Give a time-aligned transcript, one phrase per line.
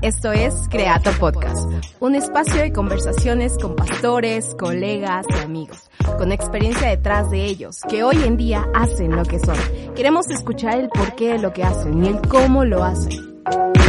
[0.00, 6.88] Esto es Creato Podcast, un espacio de conversaciones con pastores, colegas y amigos, con experiencia
[6.88, 9.56] detrás de ellos, que hoy en día hacen lo que son.
[9.96, 13.42] Queremos escuchar el porqué de lo que hacen y el cómo lo hacen.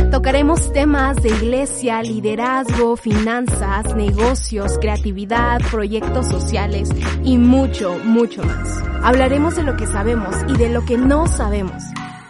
[0.09, 6.89] Tocaremos temas de iglesia, liderazgo, finanzas, negocios, creatividad, proyectos sociales
[7.23, 8.83] y mucho, mucho más.
[9.03, 11.83] Hablaremos de lo que sabemos y de lo que no sabemos.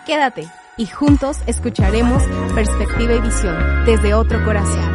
[0.06, 2.24] Quédate y juntos escucharemos
[2.56, 4.90] perspectiva y visión desde otro corazón.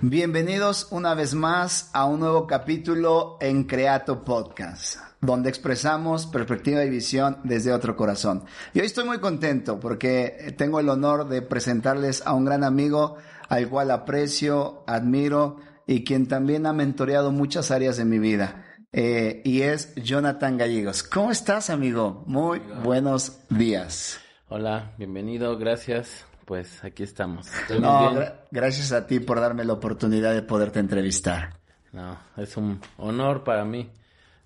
[0.00, 6.90] Bienvenidos una vez más a un nuevo capítulo en Creato Podcast, donde expresamos perspectiva y
[6.90, 8.42] visión desde otro corazón.
[8.74, 13.16] Y hoy estoy muy contento porque tengo el honor de presentarles a un gran amigo
[13.48, 18.64] al cual aprecio, admiro y quien también ha mentoreado muchas áreas de mi vida.
[18.92, 21.02] Eh, y es Jonathan Gallegos.
[21.04, 22.24] ¿Cómo estás, amigo?
[22.26, 24.20] Muy buenos días.
[24.48, 26.24] Hola, bienvenido, gracias.
[26.44, 27.46] Pues aquí estamos.
[27.78, 31.56] No, gra- gracias a ti por darme la oportunidad de poderte entrevistar.
[31.92, 33.88] No, es un honor para mí.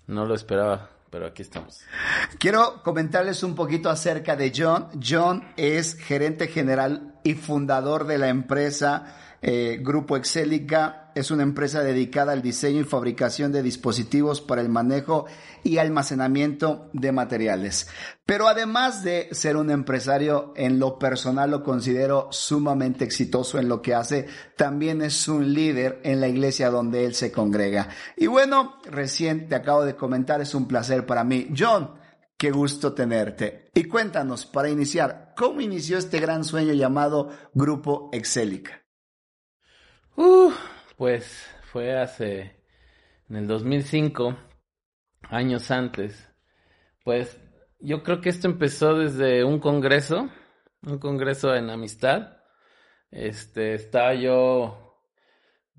[0.05, 1.81] No lo esperaba, pero aquí estamos.
[2.37, 4.89] Quiero comentarles un poquito acerca de John.
[5.03, 11.01] John es gerente general y fundador de la empresa eh, Grupo Excelica.
[11.15, 15.25] Es una empresa dedicada al diseño y fabricación de dispositivos para el manejo
[15.63, 17.87] y almacenamiento de materiales.
[18.25, 23.81] Pero además de ser un empresario, en lo personal lo considero sumamente exitoso en lo
[23.81, 24.27] que hace,
[24.57, 27.87] también es un líder en la iglesia donde él se congrega.
[28.17, 31.47] Y bueno, recién te acabo de comentar, es un placer para mí.
[31.57, 31.91] John,
[32.37, 33.71] Qué gusto tenerte.
[33.73, 38.83] Y cuéntanos, para iniciar, ¿cómo inició este gran sueño llamado Grupo Excelica?
[40.17, 40.51] Uh,
[40.97, 42.55] pues fue hace,
[43.29, 44.35] en el 2005,
[45.29, 46.29] años antes.
[47.03, 47.39] Pues
[47.79, 50.29] yo creo que esto empezó desde un congreso,
[50.83, 52.37] un congreso en amistad.
[53.11, 55.01] Este, estaba yo,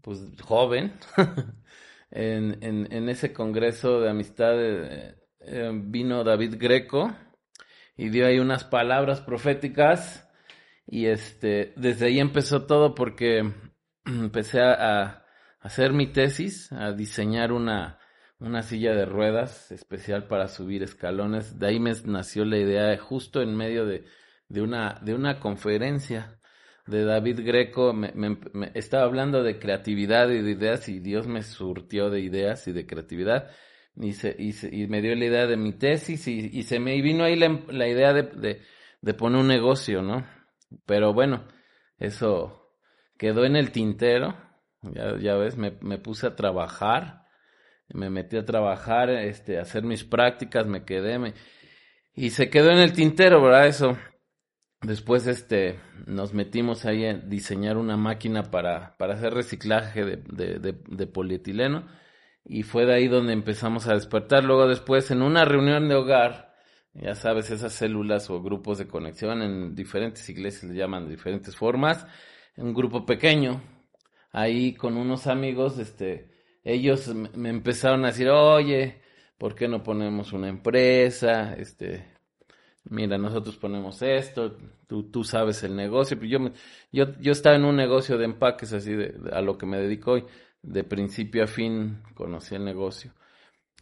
[0.03, 0.93] pues, joven.
[2.11, 7.15] en, en, ese congreso de amistad eh, eh, vino David Greco
[7.97, 10.29] y dio ahí unas palabras proféticas.
[10.87, 13.53] Y este, desde ahí empezó todo porque
[14.07, 15.23] empecé a,
[15.61, 17.99] hacer mi tesis, a diseñar una,
[18.39, 21.59] una silla de ruedas especial para subir escalones.
[21.59, 24.05] De ahí me nació la idea justo en medio de,
[24.49, 26.39] de una, de una conferencia
[26.87, 27.93] de David Greco.
[27.93, 32.69] Me, me- estaba hablando de creatividad y de ideas y Dios me surtió de ideas
[32.69, 33.51] y de creatividad.
[33.97, 36.79] Y, se, y, se- y me dio la idea de mi tesis y, y se
[36.79, 38.63] me vino ahí la, la idea de, de,
[39.01, 40.25] de poner un negocio, ¿no?
[40.85, 41.49] Pero bueno,
[41.99, 42.66] eso
[43.19, 44.37] quedó en el tintero.
[44.83, 47.25] Ya, ya ves, me, me puse a trabajar,
[47.89, 51.35] me metí a trabajar, este, a hacer mis prácticas, me quedé, me...
[52.15, 53.67] y se quedó en el tintero, ¿verdad?
[53.67, 53.97] Eso.
[54.83, 60.59] Después, este, nos metimos ahí a diseñar una máquina para, para hacer reciclaje de, de,
[60.59, 61.89] de, de polietileno,
[62.45, 64.45] y fue de ahí donde empezamos a despertar.
[64.45, 66.55] Luego, después, en una reunión de hogar,
[66.93, 71.57] ya sabes, esas células o grupos de conexión en diferentes iglesias le llaman de diferentes
[71.57, 72.07] formas,
[72.57, 73.61] un grupo pequeño,
[74.33, 76.31] ahí con unos amigos, este,
[76.65, 79.01] ellos me empezaron a decir, oye,
[79.39, 81.55] ¿por qué no ponemos una empresa?
[81.55, 82.05] Este,
[82.85, 84.57] mira, nosotros ponemos esto,
[84.87, 86.19] tú, tú sabes el negocio.
[86.23, 86.53] Yo, me-
[86.93, 89.79] yo, yo estaba en un negocio de empaques así de, de- a lo que me
[89.79, 90.25] dedico hoy,
[90.63, 93.13] de principio a fin conocí el negocio.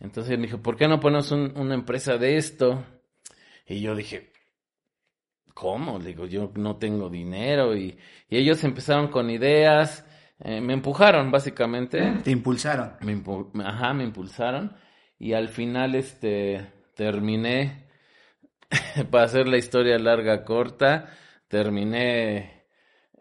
[0.01, 2.85] Entonces me dijo, ¿por qué no ponemos un- una empresa de esto?
[3.67, 4.31] Y yo dije,
[5.55, 5.99] ¿cómo?
[5.99, 7.75] Le digo, yo no tengo dinero.
[7.77, 7.97] Y,
[8.29, 10.05] y ellos empezaron con ideas,
[10.41, 12.13] eh, me empujaron básicamente.
[12.23, 12.95] Te impulsaron.
[13.01, 14.77] Me impu- ajá, me impulsaron.
[15.19, 17.87] Y al final, este, terminé,
[19.11, 21.11] para hacer la historia larga, corta,
[21.49, 22.65] terminé,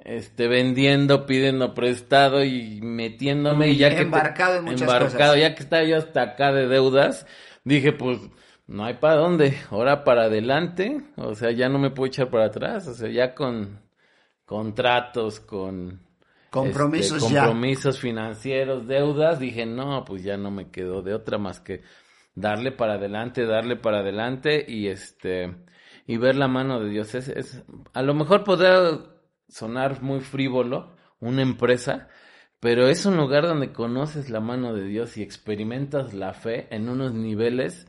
[0.03, 3.69] este, vendiendo, pidiendo prestado y metiéndome.
[3.69, 5.39] Y ya que te- Embarcado en muchas embarcado, cosas.
[5.39, 7.25] ya que estaba yo hasta acá de deudas,
[7.63, 8.19] dije, pues,
[8.67, 12.45] no hay para dónde, ahora para adelante, o sea, ya no me puedo echar para
[12.45, 13.81] atrás, o sea, ya con
[14.45, 16.01] contratos, con
[16.53, 17.45] Compromisos este, ya.
[17.45, 21.81] compromisos financieros, deudas, dije, no, pues ya no me quedó de otra más que
[22.35, 25.55] darle para adelante, darle para adelante y este
[26.05, 27.15] y ver la mano de Dios.
[27.15, 28.99] Es, es a lo mejor podrá
[29.49, 32.07] sonar muy frívolo una empresa,
[32.59, 36.87] pero es un lugar donde conoces la mano de Dios y experimentas la fe en
[36.87, 37.87] unos niveles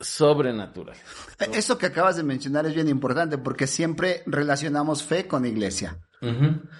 [0.00, 1.02] sobrenaturales.
[1.52, 5.98] Eso que acabas de mencionar es bien importante porque siempre relacionamos fe con iglesia.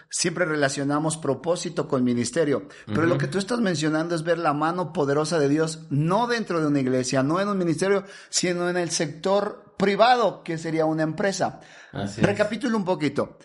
[0.09, 2.67] Siempre relacionamos propósito con ministerio.
[2.87, 6.61] Pero lo que tú estás mencionando es ver la mano poderosa de Dios no dentro
[6.61, 11.03] de una iglesia, no en un ministerio, sino en el sector privado, que sería una
[11.03, 11.61] empresa.
[11.93, 12.27] Así es.
[12.27, 13.39] Recapitulo un poquito.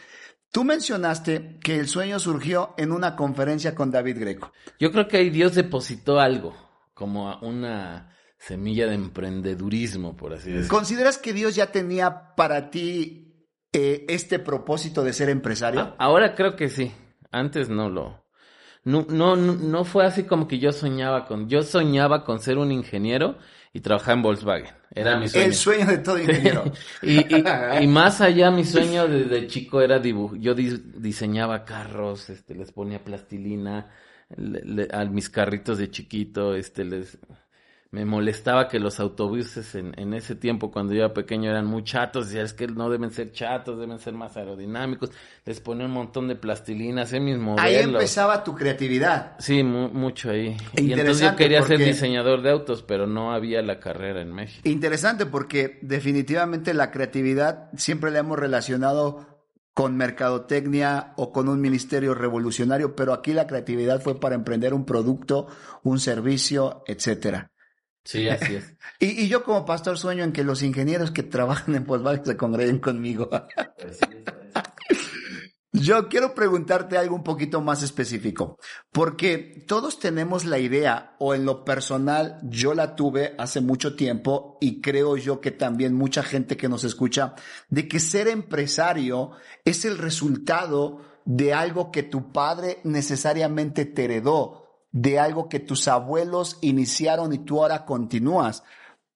[0.52, 4.52] Tú mencionaste que el sueño surgió en una conferencia con David Greco.
[4.80, 6.56] Yo creo que ahí Dios depositó algo,
[6.94, 10.70] como una semilla de emprendedurismo, por así decirlo.
[10.76, 15.82] ¿Consideras que Dios ya tenía para ti eh, este propósito de ser empresario?
[15.82, 16.92] A- Ahora creo que sí.
[17.32, 18.26] Antes no lo.
[18.86, 21.48] No, no, no, fue así como que yo soñaba con.
[21.50, 23.38] Yo soñaba con ser un ingeniero
[23.74, 24.74] y trabajar en Volkswagen.
[24.96, 25.46] Era mi sueño.
[25.46, 26.64] El sueño de todo ingeniero.
[27.04, 27.44] y, y,
[27.82, 30.36] y más allá, mi sueño desde chico era dibujo.
[30.38, 33.92] Yo di- diseñaba carros, este, les ponía plastilina
[34.36, 37.20] le- le- a mis carritos de chiquito, este, les
[37.92, 41.84] me molestaba que los autobuses en, en ese tiempo, cuando yo era pequeño, eran muy
[41.84, 42.28] chatos.
[42.28, 45.10] Decía, es que no deben ser chatos, deben ser más aerodinámicos.
[45.44, 47.64] Les ponía un montón de plastilina, hacía mis modelos.
[47.66, 49.36] Ahí empezaba tu creatividad.
[49.40, 50.56] Sí, mu- mucho ahí.
[50.76, 54.70] Y entonces yo quería ser diseñador de autos, pero no había la carrera en México.
[54.70, 59.26] Interesante porque definitivamente la creatividad siempre la hemos relacionado
[59.74, 64.86] con mercadotecnia o con un ministerio revolucionario, pero aquí la creatividad fue para emprender un
[64.86, 65.48] producto,
[65.84, 67.52] un servicio, etcétera.
[68.10, 68.74] Sí, así es.
[69.02, 72.36] Y, y yo como pastor sueño en que los ingenieros que trabajan en Volkswagen se
[72.36, 73.30] congreguen conmigo.
[75.72, 78.58] Yo quiero preguntarte algo un poquito más específico,
[78.92, 84.58] porque todos tenemos la idea, o en lo personal yo la tuve hace mucho tiempo
[84.60, 87.36] y creo yo que también mucha gente que nos escucha,
[87.70, 89.32] de que ser empresario
[89.64, 95.88] es el resultado de algo que tu padre necesariamente te heredó, de algo que tus
[95.88, 98.64] abuelos iniciaron y tú ahora continúas.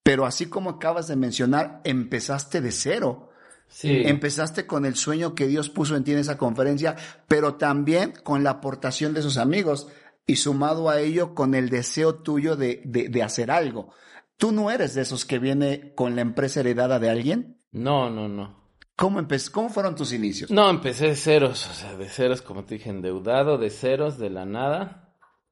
[0.03, 3.29] Pero así como acabas de mencionar, empezaste de cero.
[3.67, 4.03] Sí.
[4.05, 6.95] Empezaste con el sueño que Dios puso en ti en esa conferencia,
[7.27, 9.87] pero también con la aportación de sus amigos
[10.27, 13.93] y sumado a ello con el deseo tuyo de, de, de hacer algo.
[14.37, 17.57] ¿Tú no eres de esos que viene con la empresa heredada de alguien?
[17.71, 18.63] No, no, no.
[18.95, 20.51] ¿Cómo, ¿Cómo fueron tus inicios?
[20.51, 24.29] No, empecé de ceros, o sea, de ceros, como te dije, endeudado, de ceros, de
[24.29, 25.02] la nada.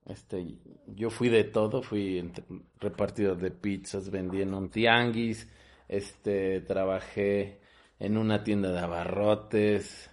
[0.06, 0.58] Este,
[0.88, 2.32] yo fui de todo, fui
[2.80, 5.48] repartidor de pizzas, vendí en un tianguis,
[5.88, 7.60] este, trabajé
[8.00, 10.10] en una tienda de abarrotes,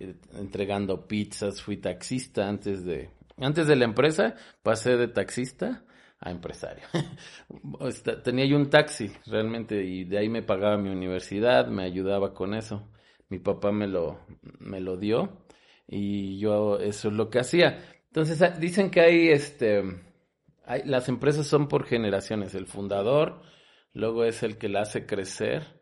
[0.00, 5.84] eh, entregando pizzas, fui taxista antes de, antes de la empresa, pasé de taxista
[6.18, 6.82] a empresario.
[7.80, 12.34] Esta- Tenía yo un taxi realmente y de ahí me pagaba mi universidad, me ayudaba
[12.34, 12.88] con eso.
[13.28, 14.18] Mi papá me lo,
[14.58, 15.44] me lo dio
[15.86, 17.78] y yo eso es lo que hacía.
[18.10, 19.82] Entonces ah, dicen que hay este,
[20.64, 22.54] hay, las empresas son por generaciones.
[22.54, 23.42] El fundador,
[23.92, 25.80] luego es el que la hace crecer,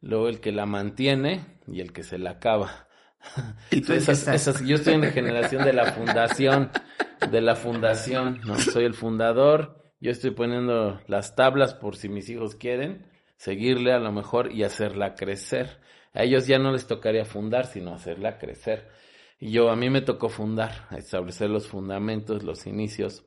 [0.00, 2.88] luego el que la mantiene y el que se la acaba.
[3.70, 6.70] ¿Y tú Esas- esas- yo estoy en la generación de la fundación,
[7.30, 8.58] de la fundación, ¿no?
[8.58, 13.06] Soy el fundador, yo estoy poniendo las tablas por si mis hijos quieren
[13.36, 15.80] seguirle a lo mejor y hacerla crecer.
[16.12, 18.88] A ellos ya no les tocaría fundar, sino hacerla crecer.
[19.44, 23.24] Y yo, a mí me tocó fundar, establecer los fundamentos, los inicios.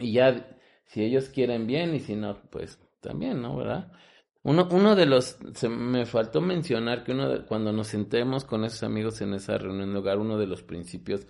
[0.00, 3.56] Y ya, si ellos quieren bien y si no, pues también, ¿no?
[3.56, 3.92] ¿Verdad?
[4.44, 8.64] Uno, uno de los, se me faltó mencionar que uno de- cuando nos sentemos con
[8.64, 11.26] esos amigos en esa reunión de hogar, uno de los principios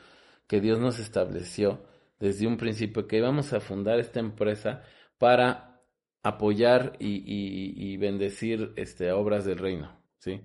[0.49, 1.85] que Dios nos estableció
[2.21, 4.83] desde un principio, que íbamos a fundar esta empresa
[5.19, 5.83] para
[6.23, 10.43] apoyar y, y, y bendecir este, obras del reino, ¿sí?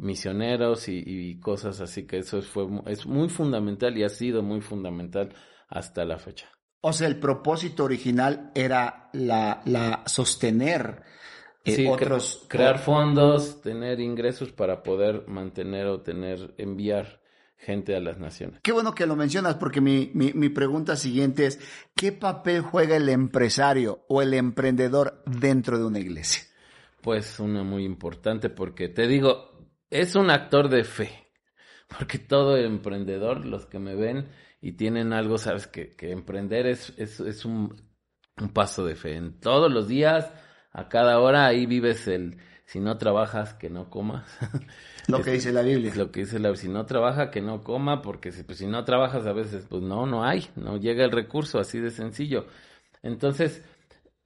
[0.00, 4.60] Misioneros y, y cosas así, que eso fue, es muy fundamental y ha sido muy
[4.60, 5.34] fundamental
[5.68, 6.48] hasta la fecha.
[6.80, 11.02] O sea, el propósito original era la, la sostener
[11.64, 17.20] eh, Sí, otros crear fondos, tener ingresos para poder mantener o tener, enviar
[17.58, 18.60] gente a las naciones.
[18.62, 21.60] Qué bueno que lo mencionas porque mi, mi, mi pregunta siguiente es,
[21.94, 26.44] ¿qué papel juega el empresario o el emprendedor dentro de una iglesia?
[27.02, 29.49] Pues una muy importante porque te digo,
[29.90, 31.26] es un actor de fe.
[31.88, 34.28] Porque todo emprendedor, los que me ven
[34.60, 37.82] y tienen algo, sabes que, que emprender es, es, es un,
[38.40, 39.16] un paso de fe.
[39.16, 40.32] En todos los días,
[40.72, 44.28] a cada hora, ahí vives el, si no trabajas, que no comas.
[45.06, 45.88] Lo que dice la Biblia.
[45.90, 48.66] Es lo que dice la, si no trabaja, que no coma, porque si, pues, si
[48.66, 52.46] no trabajas a veces, pues no, no hay, no llega el recurso, así de sencillo.
[53.02, 53.62] Entonces,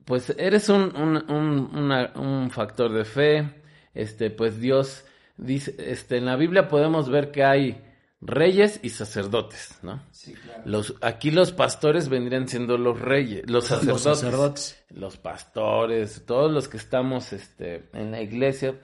[0.04, 3.62] pues eres un, un, un, una- un factor de fe,
[3.94, 5.04] este, pues Dios
[5.36, 7.82] dice, este, en la Biblia podemos ver que hay
[8.20, 10.02] reyes y sacerdotes, ¿no?
[10.10, 10.62] Sí, claro.
[10.64, 14.84] Los, aquí los pastores vendrían siendo los reyes, los sacerdotes, Los sacerdotes.
[14.90, 18.80] los pastores, todos los que estamos este, en la iglesia.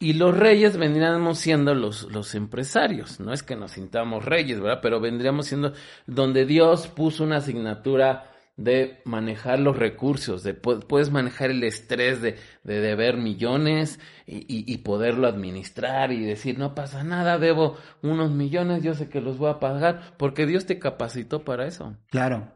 [0.00, 3.18] Y los reyes vendríamos siendo los, los empresarios.
[3.18, 4.78] No es que nos sintamos reyes, ¿verdad?
[4.80, 5.72] Pero vendríamos siendo
[6.06, 8.27] donde Dios puso una asignatura
[8.58, 14.38] de manejar los recursos, de pu- puedes manejar el estrés de, de deber millones y,
[14.38, 19.20] y- y poderlo administrar y decir, no pasa nada, debo unos millones, yo sé que
[19.20, 21.96] los voy a pagar, porque Dios te capacitó para eso.
[22.10, 22.52] Claro.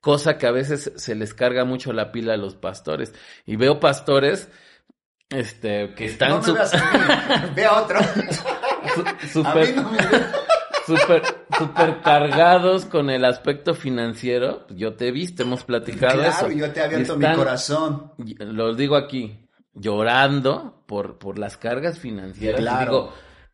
[0.00, 3.14] Cosa que a veces se les carga mucho la pila a los pastores.
[3.44, 4.50] Y veo pastores
[5.30, 6.54] este, que están No me su-
[7.54, 7.98] ve a otro.
[9.32, 10.26] su- A mí super, no me veas.
[10.86, 11.22] Super,
[11.58, 14.66] super cargados con el aspecto financiero.
[14.70, 16.50] Yo te he visto, hemos platicado Claro, eso.
[16.50, 18.12] yo te he abierto mi corazón.
[18.38, 19.38] Lo digo aquí,
[19.74, 22.60] llorando por, por las cargas financieras.
[22.60, 22.84] Y Claro.
[22.92, 23.12] digo,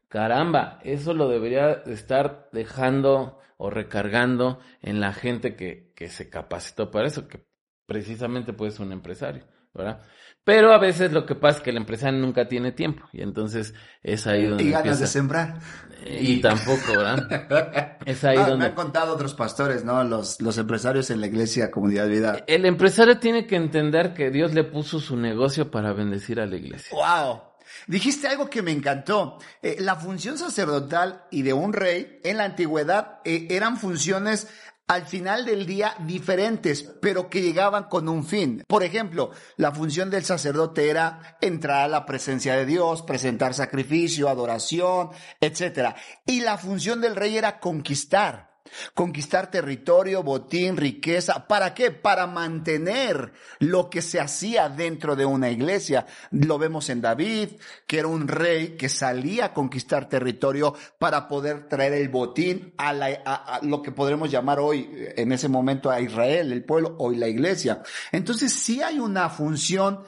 [0.09, 6.29] caramba, eso lo debería de estar dejando o recargando en la gente que, que se
[6.29, 7.45] capacitó para eso, que
[7.87, 10.01] precisamente puede ser un empresario, ¿verdad?
[10.45, 13.75] Pero a veces lo que pasa es que el empresario nunca tiene tiempo y entonces
[14.03, 15.07] es ahí donde Y ganas de empieza.
[15.13, 15.61] sembrar.
[16.05, 17.99] Y tampoco, ¿verdad?
[18.05, 18.67] Es ahí Ah, Me donde...
[18.67, 20.03] han contado otros pastores, ¿no?
[20.03, 22.39] Los, los empresarios en la iglesia Comunidad Vida.
[22.49, 26.57] El empresario tiene que entender que Dios le puso su negocio para bendecir a la
[26.57, 26.89] iglesia.
[26.97, 27.41] ¡Wow!
[27.87, 29.39] Dijiste algo que me encantó.
[29.63, 34.49] Eh, la función sacerdotal y de un rey en la antigüedad eh, eran funciones
[34.93, 38.63] al final del día diferentes, pero que llegaban con un fin.
[38.67, 44.29] Por ejemplo, la función del sacerdote era entrar a la presencia de Dios, presentar sacrificio,
[44.29, 45.97] adoración, etcétera.
[46.27, 48.52] Y la función del rey era conquistar.
[48.95, 51.47] Conquistar territorio, botín, riqueza.
[51.47, 51.91] ¿Para qué?
[51.91, 56.07] Para mantener lo que se hacía dentro de una iglesia.
[56.31, 57.51] Lo vemos en David,
[57.87, 62.93] que era un rey que salía a conquistar territorio para poder traer el botín a,
[62.93, 67.17] la- a- lo que podremos llamar hoy, en ese momento, a Israel, el pueblo, hoy
[67.17, 67.83] la iglesia.
[68.11, 70.01] Entonces sí hay una función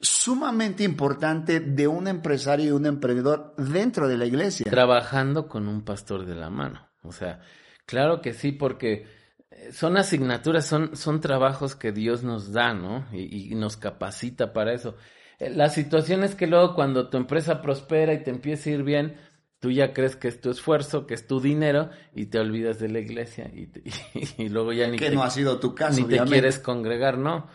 [0.00, 4.66] sumamente importante de un empresario y un emprendedor dentro de la iglesia.
[4.70, 6.90] Trabajando con un pastor de la mano.
[7.02, 7.40] O sea,
[7.86, 9.06] claro que sí, porque
[9.50, 13.06] eh, son asignaturas, son, son trabajos que Dios nos da, ¿no?
[13.12, 14.96] Y, y nos capacita para eso.
[15.38, 18.82] Eh, La situación es que luego cuando tu empresa prospera y te empieza a ir
[18.82, 19.16] bien,
[19.60, 22.88] tú ya crees que es tu esfuerzo, que es tu dinero y te olvidas de
[22.88, 23.82] la iglesia y, te-
[24.42, 27.18] y luego ya ni que te, no ha sido tu caso, ni te quieres congregar,
[27.18, 27.46] no.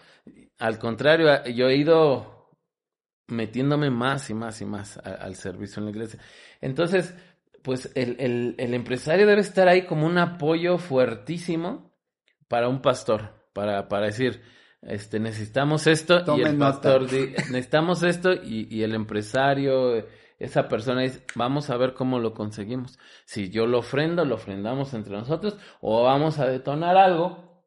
[0.58, 2.50] Al contrario, yo he ido
[3.28, 6.20] metiéndome más y más y más a- al servicio en la iglesia.
[6.62, 7.14] Entonces,
[7.64, 11.94] pues el, el, el empresario debe estar ahí como un apoyo fuertísimo
[12.48, 14.42] para un pastor, para, para decir,
[14.82, 20.06] este, necesitamos esto y el pastor di- necesitamos esto y, y el empresario,
[20.40, 22.98] esa persona dice, vamos a ver cómo lo conseguimos.
[23.26, 27.64] Si yo lo ofrendo, lo ofrendamos entre nosotros o vamos a detonar algo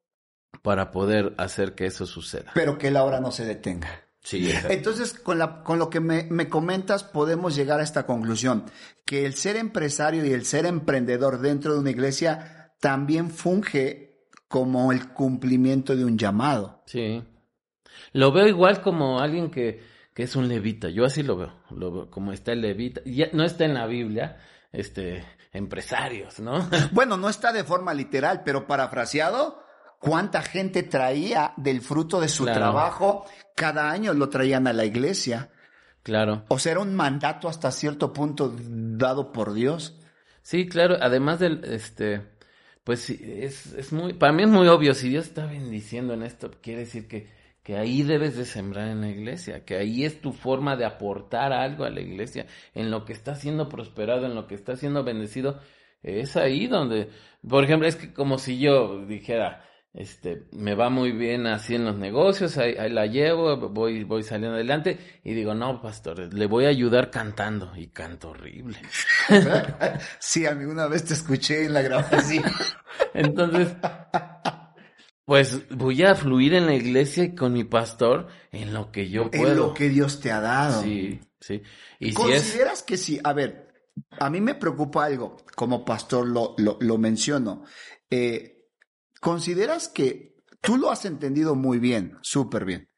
[0.62, 2.52] para poder hacer que eso suceda.
[2.54, 4.01] Pero que la obra no se detenga.
[4.22, 4.50] Sí.
[4.68, 8.64] Entonces, con, la, con lo que me, me comentas, podemos llegar a esta conclusión,
[9.04, 14.92] que el ser empresario y el ser emprendedor dentro de una iglesia también funge como
[14.92, 16.82] el cumplimiento de un llamado.
[16.86, 17.22] Sí.
[18.12, 19.82] Lo veo igual como alguien que,
[20.14, 20.88] que es un levita.
[20.90, 21.54] Yo así lo veo.
[21.70, 23.00] Lo veo como está el levita.
[23.04, 24.38] Ya, no está en la Biblia,
[24.70, 26.68] este, empresarios, ¿no?
[26.92, 29.62] Bueno, no está de forma literal, pero parafraseado,
[30.02, 32.59] ¿cuánta gente traía del fruto de su Claro.
[32.61, 33.25] trabajo?
[33.56, 35.50] Cada año lo traían a la iglesia.
[36.02, 36.44] claro.
[36.49, 39.99] O sea, era un mandato hasta cierto punto dado por Dios.
[40.42, 40.97] Sí, claro.
[41.00, 42.21] Además del, este,
[42.85, 44.92] pues sí, es, es muy, para mí es muy obvio.
[44.94, 47.28] Si Dios está bendiciendo en esto, quiere decir que,
[47.62, 51.52] que ahí debes de sembrar en la iglesia, que ahí es tu forma de aportar
[51.52, 55.04] algo a la iglesia, en lo que está siendo prosperado, en lo que está siendo
[55.04, 55.61] bendecido,
[56.02, 57.11] es ahí donde,
[57.49, 61.84] por ejemplo, es que como si yo dijera, este, me va muy bien así en
[61.84, 66.46] los negocios, ahí, ahí la llevo, voy, voy saliendo adelante, y digo, no, pastor, le
[66.46, 68.78] voy a ayudar cantando, y canto horrible.
[70.18, 72.44] Sí, alguna vez te escuché en la grabación.
[73.12, 73.76] Entonces,
[75.25, 79.30] pues voy a fluir en la iglesia y con mi pastor en lo que yo
[79.30, 79.49] puedo.
[79.50, 80.82] en lo que Dios te ha dado.
[80.82, 81.62] Sí, sí.
[81.99, 83.20] Y si es, ¿Consideras que sí?
[83.22, 83.68] A ver,
[84.18, 87.64] a mí me preocupa algo, como pastor lo, lo, lo menciono.
[88.11, 88.51] Eh,
[89.22, 92.88] ¿Consideras que tú lo has entendido muy bien, súper bien?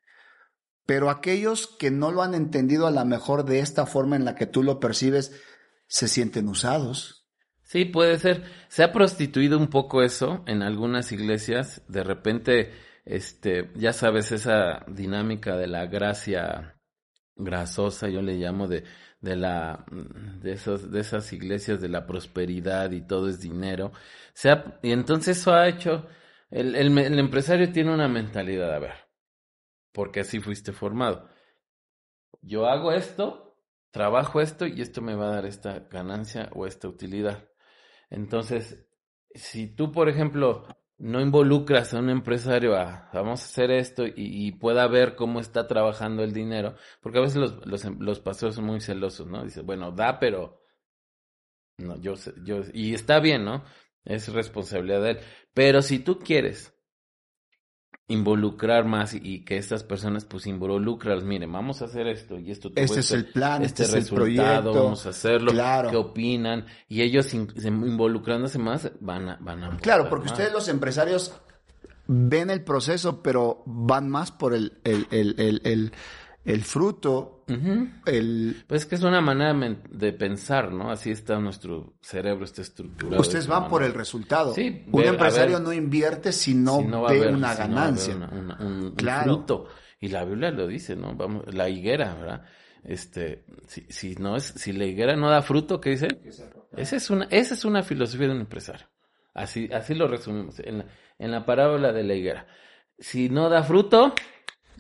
[0.87, 4.35] Pero aquellos que no lo han entendido a lo mejor de esta forma en la
[4.35, 5.39] que tú lo percibes,
[5.87, 7.29] se sienten usados.
[7.63, 8.45] sí, puede ser.
[8.69, 11.83] Se ha prostituido un poco eso en algunas iglesias.
[11.89, 12.73] De repente,
[13.05, 16.81] este, ya sabes, esa dinámica de la gracia
[17.37, 18.85] grasosa, yo le llamo de,
[19.25, 23.93] de la de esos de esas iglesias de la prosperidad y todo es dinero.
[24.35, 26.07] sea, y entonces eso ha hecho
[26.51, 28.95] el, el, el empresario tiene una mentalidad, a ver,
[29.93, 31.29] porque así fuiste formado.
[32.43, 33.59] Yo hago esto,
[33.91, 37.49] trabajo esto y esto me va a dar esta ganancia o esta utilidad.
[38.11, 38.87] Entonces,
[39.35, 44.53] si tú, por ejemplo, no involucras a un empresario a vamos a hacer esto y,
[44.53, 48.67] pueda ver cómo está trabajando el dinero, porque a veces los, los, los pastores son
[48.67, 49.45] muy celosos, ¿no?
[49.45, 50.61] Dice, bueno, da, pero
[51.79, 53.65] no, yo, yo, y está bien, ¿no?
[54.05, 55.19] Es responsabilidad de él.
[55.55, 56.74] Pero si tú quieres
[58.09, 62.71] involucrar más y, que estas personas pues involucran, miren, vamos a hacer esto y esto.
[62.75, 65.91] Este es el plan, este, este es el proyecto, vamos a hacerlo, claro.
[65.91, 69.37] qué opinan y ellos involucrándose más van a...
[69.41, 71.33] Van a claro, porque ustedes los empresarios
[72.07, 75.93] ven el proceso, pero van más por el, el, el,
[76.45, 76.65] el
[78.07, 78.65] el...
[78.67, 79.55] Pues es que es una manera
[79.91, 80.91] de pensar, ¿no?
[80.91, 83.21] Así está nuestro cerebro, está estructurado.
[83.21, 84.55] Ustedes van por el resultado.
[84.55, 88.15] Sí, un empresario no invierte si no, ve una ganancia.
[88.15, 89.69] un, fruto.
[90.01, 91.15] Y la Biblia lo dice, ¿no?
[91.15, 92.45] Vamos, la higuera, ¿verdad?
[92.83, 96.09] Este, si, si no es, si la higuera no da fruto, ¿qué dice?
[96.77, 98.87] Esa es una, esa es una filosofía de un empresario.
[99.33, 100.87] Así, así lo resumimos en la,
[101.19, 102.47] en la parábola de la higuera.
[102.99, 104.15] Si no da fruto,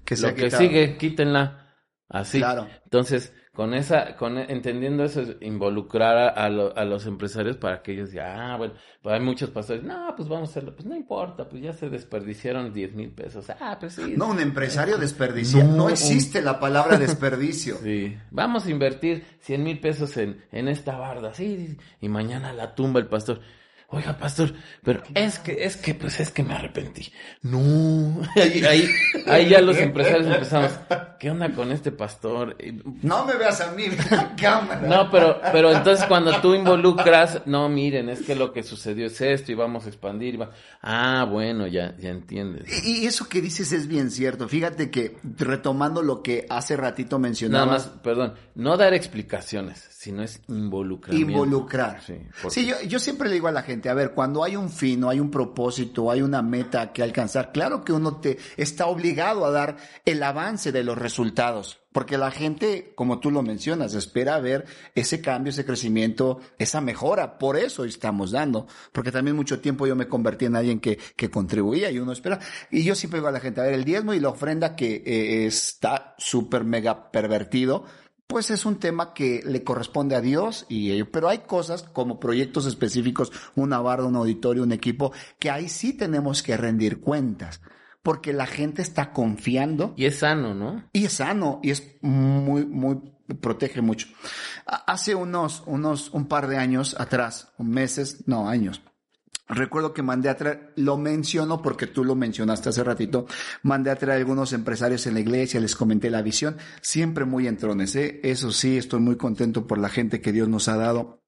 [0.04, 1.63] que lo que sigue, quítenla.
[2.08, 2.38] Así.
[2.38, 2.66] Claro.
[2.84, 8.10] Entonces, con esa, con entendiendo eso, es involucrar a, a, los empresarios para que ellos
[8.10, 11.48] digan, ah, bueno, pues hay muchos pastores, no, pues vamos a hacerlo, pues no importa,
[11.48, 14.14] pues ya se desperdiciaron 10 mil pesos, ah, pues sí.
[14.16, 17.76] No, un empresario desperdicia, no, existe la palabra desperdicio.
[17.82, 22.74] sí, vamos a invertir 100 mil pesos en, en esta barda, sí, y mañana la
[22.74, 23.40] tumba el pastor.
[23.94, 27.12] Oiga, pastor, pero es que, es que, pues es que me arrepentí.
[27.42, 28.20] No.
[28.36, 28.88] Ahí,
[29.26, 30.72] ahí, ya los empresarios empezamos.
[31.20, 32.56] ¿Qué onda con este pastor?
[33.02, 33.84] No me veas a mí,
[34.40, 34.80] cámara.
[34.80, 39.20] No, pero, pero entonces cuando tú involucras, no, miren, es que lo que sucedió es
[39.20, 40.40] esto y vamos a expandir.
[40.40, 40.50] va...
[40.82, 42.84] Ah, bueno, ya, ya entiendes.
[42.84, 44.48] Y eso que dices es bien cierto.
[44.48, 47.66] Fíjate que retomando lo que hace ratito mencionabas.
[47.66, 51.14] Nada más, perdón, no dar explicaciones, sino es involucrar.
[51.14, 52.02] Involucrar.
[52.02, 52.14] Sí,
[52.50, 55.02] sí yo, yo siempre le digo a la gente, a ver, cuando hay un fin,
[55.04, 59.44] o hay un propósito, hay una meta que alcanzar, claro que uno te está obligado
[59.44, 64.40] a dar el avance de los resultados, porque la gente, como tú lo mencionas, espera
[64.40, 64.64] ver
[64.96, 67.38] ese cambio, ese crecimiento, esa mejora.
[67.38, 71.30] Por eso estamos dando, porque también mucho tiempo yo me convertí en alguien que, que
[71.30, 72.40] contribuía y uno espera.
[72.72, 75.04] Y yo siempre digo a la gente, a ver, el diezmo y la ofrenda que
[75.06, 77.84] eh, está súper mega pervertido,
[78.26, 81.10] pues es un tema que le corresponde a Dios y ello.
[81.10, 85.92] Pero hay cosas como proyectos específicos, una barra, un auditorio, un equipo, que ahí sí
[85.92, 87.60] tenemos que rendir cuentas.
[88.02, 89.94] Porque la gente está confiando.
[89.96, 90.88] Y es sano, ¿no?
[90.92, 93.00] Y es sano y es muy, muy,
[93.40, 94.08] protege mucho.
[94.66, 98.82] Hace unos, unos, un par de años atrás, meses, no, años,
[99.46, 103.26] Recuerdo que mandé a traer, lo menciono porque tú lo mencionaste hace ratito,
[103.62, 107.46] mandé a traer a algunos empresarios en la iglesia, les comenté la visión, siempre muy
[107.46, 108.20] entrones, ¿eh?
[108.22, 111.20] eso sí, estoy muy contento por la gente que Dios nos ha dado.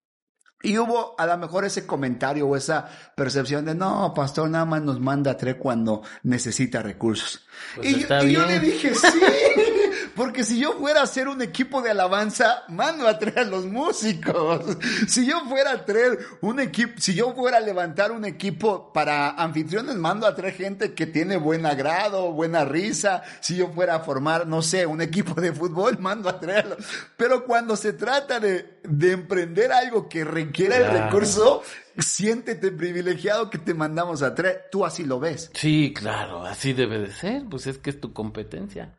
[0.62, 4.82] Y hubo a lo mejor ese comentario o esa percepción de, no, pastor, nada más
[4.82, 7.46] nos manda a traer cuando necesita recursos.
[7.74, 9.06] Pues y, y yo le dije, sí.
[10.16, 13.66] Porque si yo fuera a hacer un equipo de alabanza, mando a traer a los
[13.66, 14.78] músicos.
[15.08, 19.30] Si yo fuera a traer un equipo, si yo fuera a levantar un equipo para
[19.30, 23.22] anfitriones, mando a traer gente que tiene buen agrado, buena risa.
[23.40, 26.76] Si yo fuera a formar, no sé, un equipo de fútbol, mando a traerlo.
[27.16, 31.62] Pero cuando se trata de, de emprender algo que requiera el recurso,
[31.98, 34.68] siéntete privilegiado que te mandamos a traer.
[34.72, 35.50] Tú así lo ves.
[35.52, 37.44] Sí, claro, así debe de ser.
[37.50, 38.94] Pues es que es tu competencia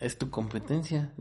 [0.00, 1.12] es tu competencia.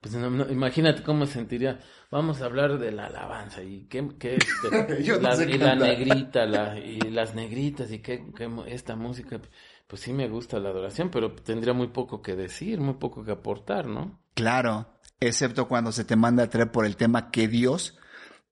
[0.00, 0.14] Pues
[0.50, 1.80] imagínate cómo se sentiría.
[2.10, 5.02] Vamos a hablar de la alabanza y qué, qué este,
[5.50, 8.24] y la negrita, la, y las negritas y qué,
[8.68, 9.40] esta música.
[9.86, 13.32] Pues sí me gusta la adoración, pero tendría muy poco que decir, muy poco que
[13.32, 14.20] aportar, ¿no?
[14.34, 14.86] Claro,
[15.20, 17.98] excepto cuando se te manda a traer por el tema que Dios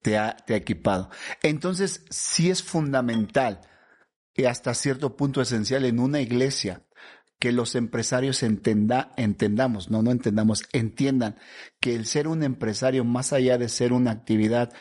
[0.03, 1.11] te ha, te ha equipado.
[1.42, 3.61] Entonces, sí es fundamental
[4.35, 6.83] y hasta cierto punto esencial en una iglesia
[7.42, 11.35] que los empresarios entenda, entendamos, no, no entendamos, entiendan
[11.81, 14.72] que el ser un empresario, más allá de ser una actividad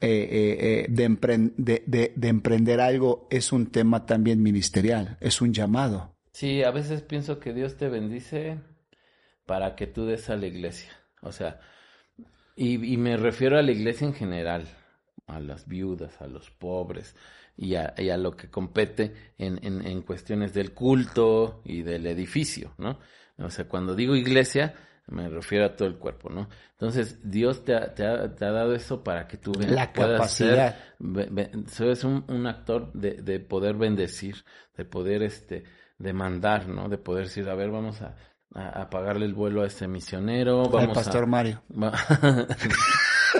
[0.00, 5.52] eh, eh, eh de, de, de, emprender algo, es un tema también ministerial, es un
[5.52, 6.16] llamado.
[6.32, 8.60] Sí, a veces pienso que Dios te bendice
[9.44, 10.92] para que tú des a la iglesia.
[11.20, 11.60] O sea,
[12.56, 14.64] y me refiero a la iglesia en general,
[15.26, 17.14] a las viudas, a los pobres,
[17.60, 22.06] y a, y a lo que compete en, en, en, cuestiones del culto y del
[22.06, 22.98] edificio, ¿no?
[23.38, 24.74] O sea, cuando digo iglesia,
[25.08, 26.48] me refiero a todo el cuerpo, ¿no?
[26.72, 30.22] Entonces, Dios te ha, te ha, te ha dado eso para que tú La puedas
[30.22, 30.74] capacidad.
[30.74, 34.36] ser, be- be- seas un, un actor de, de poder bendecir,
[34.76, 35.64] de poder este
[35.98, 36.88] demandar, ¿no?
[36.88, 38.16] De poder decir, a ver, vamos a,
[38.54, 41.62] a, a pagarle el vuelo a este misionero, Al vamos pastor a, Mario.
[41.82, 41.92] Va-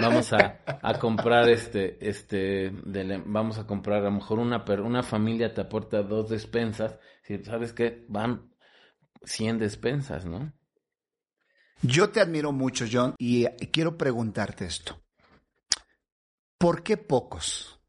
[0.00, 2.70] vamos a, a comprar este, este,
[3.26, 7.72] vamos a comprar a lo mejor una, una familia te aporta dos despensas, si sabes
[7.72, 8.50] que van
[9.24, 10.52] 100 despensas, ¿no?
[11.82, 15.02] Yo te admiro mucho, John, y eh, quiero preguntarte esto.
[16.58, 17.80] ¿Por qué pocos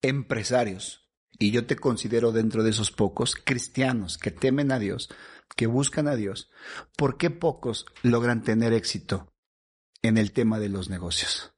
[0.00, 5.10] empresarios, y yo te considero dentro de esos pocos, cristianos que temen a Dios,
[5.56, 6.50] que buscan a Dios,
[6.96, 9.35] ¿por qué pocos logran tener éxito
[10.02, 11.52] en el tema de los negocios?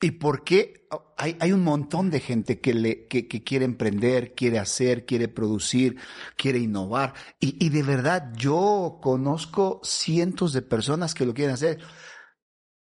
[0.00, 0.86] ¿Y por qué
[1.16, 5.28] hay, hay un montón de gente que, le, que, que quiere emprender, quiere hacer, quiere
[5.28, 5.96] producir,
[6.36, 7.14] quiere innovar?
[7.40, 11.78] Y, y de verdad, yo conozco cientos de personas que lo quieren hacer,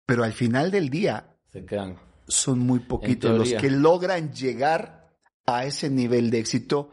[0.05, 1.99] pero al final del día Se quedan.
[2.29, 5.09] son muy poquitos los que logran llegar
[5.47, 6.91] a ese nivel de éxito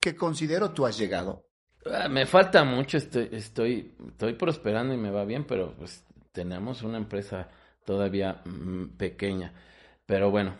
[0.00, 1.46] que considero tú has llegado.
[1.86, 6.04] Ah, Me falta mucho, estoy, estoy, estoy prosperando y me va bien, pero pues
[6.36, 7.48] tenemos una empresa
[7.86, 9.54] todavía mm, pequeña.
[10.04, 10.54] Pero bueno,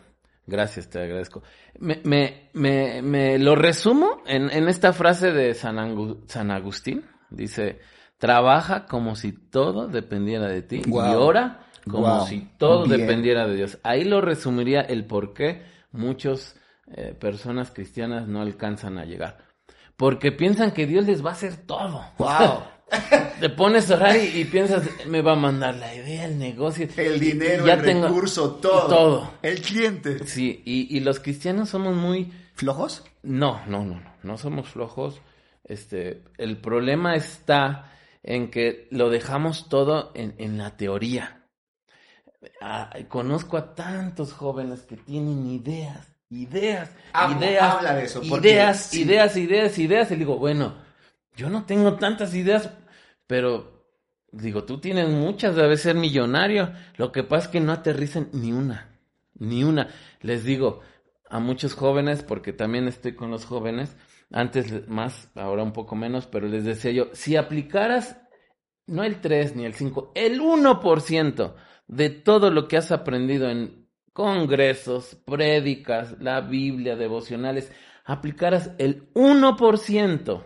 [0.47, 1.43] gracias, te agradezco.
[1.79, 7.05] Me, me, me, me lo resumo en, en esta frase de San, Angu- San Agustín.
[7.29, 7.79] Dice,
[8.17, 13.01] trabaja como si todo dependiera de ti y ora como si todo Bien.
[13.01, 13.77] dependiera de Dios.
[13.83, 15.61] Ahí lo resumiría el por qué
[15.91, 16.59] muchas
[17.19, 19.37] personas cristianas no alcanzan a llegar.
[19.95, 22.01] Porque piensan que Dios les va a hacer todo.
[22.17, 22.63] ¡Wow!
[23.39, 26.87] Te pones a orar y, y piensas, me va a mandar la idea, el negocio.
[26.97, 28.87] El dinero, Ya el tengo- recurso, todo.
[28.87, 29.33] todo.
[29.41, 30.25] El cliente.
[30.25, 32.31] Sí, y, y los cristianos somos muy...
[32.53, 33.03] ¿Flojos?
[33.23, 35.21] No, no, no, no, no somos flojos.
[35.63, 37.91] Este, el problema está
[38.23, 41.43] en que lo dejamos todo en, en la teoría.
[42.61, 46.89] Ah, conozco a tantos jóvenes que tienen ideas, ideas,
[47.37, 49.01] ideas, habla de eso, ideas, sí.
[49.01, 50.11] ideas, ideas, ideas.
[50.11, 50.75] Y digo, bueno,
[51.37, 52.71] yo no tengo tantas ideas,
[53.27, 53.85] pero
[54.31, 56.73] digo, tú tienes muchas, debes ser millonario.
[56.97, 58.99] Lo que pasa es que no aterrizan ni una,
[59.35, 59.87] ni una.
[60.21, 60.81] Les digo
[61.29, 63.95] a muchos jóvenes, porque también estoy con los jóvenes,
[64.31, 68.17] antes más, ahora un poco menos, pero les decía yo, si aplicaras
[68.87, 71.53] no el 3 ni el 5, el 1%
[71.87, 77.71] de todo lo que has aprendido en congresos, prédicas, la Biblia, devocionales,
[78.05, 80.43] aplicaras el 1%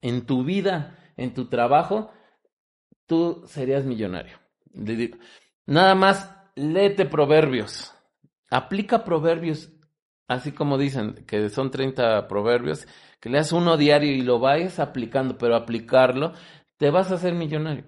[0.00, 2.10] en tu vida, en tu trabajo,
[3.06, 4.38] tú serías millonario.
[5.66, 7.94] Nada más léete proverbios.
[8.50, 9.70] Aplica proverbios,
[10.26, 12.86] así como dicen que son 30 proverbios,
[13.20, 16.32] que leas uno diario y lo vayas aplicando, pero aplicarlo,
[16.76, 17.84] te vas a hacer millonario.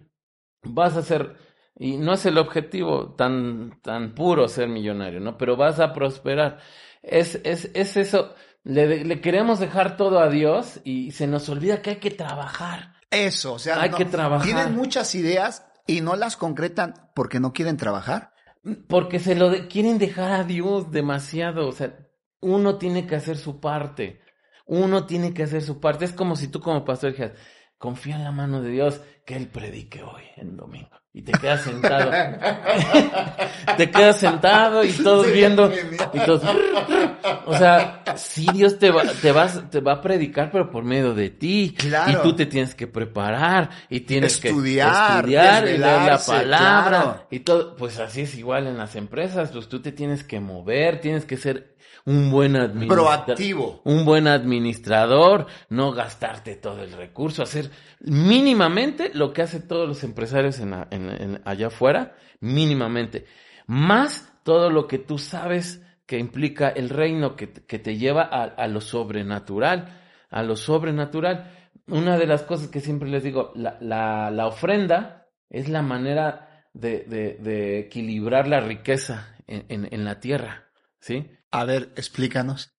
[0.62, 1.37] Vas a ser,
[1.77, 5.38] y no es el objetivo tan, tan puro ser millonario, ¿no?
[5.38, 6.59] Pero vas a prosperar.
[7.03, 11.83] Es, es, es eso, le, le queremos dejar todo a Dios y se nos olvida
[11.83, 12.94] que hay que trabajar.
[13.11, 14.46] Eso, o sea, Hay que trabajar.
[14.46, 18.33] Tienen muchas ideas y no las concretan porque no quieren trabajar.
[18.88, 21.66] Porque se lo de- quieren dejar a Dios demasiado.
[21.68, 21.96] O sea,
[22.40, 24.20] uno tiene que hacer su parte.
[24.66, 26.05] Uno tiene que hacer su parte.
[26.05, 27.37] Es como si tú como pastor dijeras,
[27.79, 30.90] confía en la mano de Dios que Él predique hoy en domingo.
[31.12, 32.12] Y te quedas sentado.
[33.77, 35.68] te quedas sentado y todos viendo.
[36.12, 36.42] Y todos,
[37.46, 41.12] o sea, sí Dios te va, te vas, te va a predicar, pero por medio
[41.12, 41.75] de ti.
[41.77, 42.12] Claro.
[42.12, 47.01] Y tú te tienes que preparar y tienes Estudiar, que estudiar y leer la palabra
[47.01, 47.27] claro.
[47.29, 47.75] y todo.
[47.75, 49.51] Pues así es igual en las empresas.
[49.51, 51.69] Pues tú te tienes que mover, tienes que ser
[52.07, 53.25] un buen administrador.
[53.25, 53.81] Proactivo.
[53.85, 60.03] Un buen administrador, no gastarte todo el recurso, hacer mínimamente lo que hacen todos los
[60.05, 63.27] empresarios en en- en- allá afuera, mínimamente.
[63.67, 68.23] Más todo lo que tú sabes que implica el reino que, te- que te lleva
[68.23, 71.57] a, a lo sobrenatural, a lo sobrenatural.
[71.87, 76.65] Una de las cosas que siempre les digo, la, la, la ofrenda es la manera
[76.73, 80.69] de, de, de equilibrar la riqueza en, en, en la tierra,
[81.01, 81.31] ¿sí?
[81.51, 82.73] A ver, explícanos.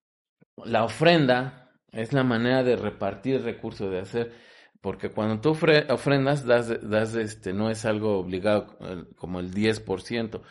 [0.64, 4.32] La ofrenda es la manera de repartir recursos, de hacer,
[4.80, 9.52] porque cuando tú ofre- ofrendas, das, das este, no es algo obligado eh, como el
[9.52, 10.42] 10%.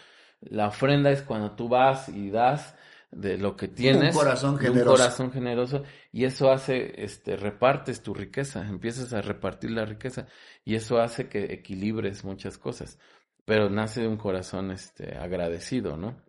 [0.41, 2.75] La ofrenda es cuando tú vas y das
[3.11, 4.15] de lo que tienes.
[4.15, 4.91] corazón de generoso.
[4.91, 5.83] Un corazón generoso.
[6.11, 10.27] Y eso hace, este, repartes tu riqueza, empiezas a repartir la riqueza.
[10.63, 12.97] Y eso hace que equilibres muchas cosas.
[13.45, 16.23] Pero nace de un corazón, este, agradecido, ¿no?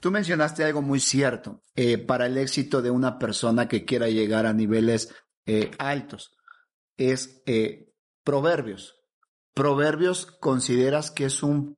[0.00, 1.62] Tú mencionaste algo muy cierto.
[1.74, 5.14] Eh, para el éxito de una persona que quiera llegar a niveles
[5.46, 6.36] eh, altos,
[6.96, 7.92] es eh,
[8.24, 8.94] proverbios.
[9.54, 11.76] Proverbios, ¿consideras que es un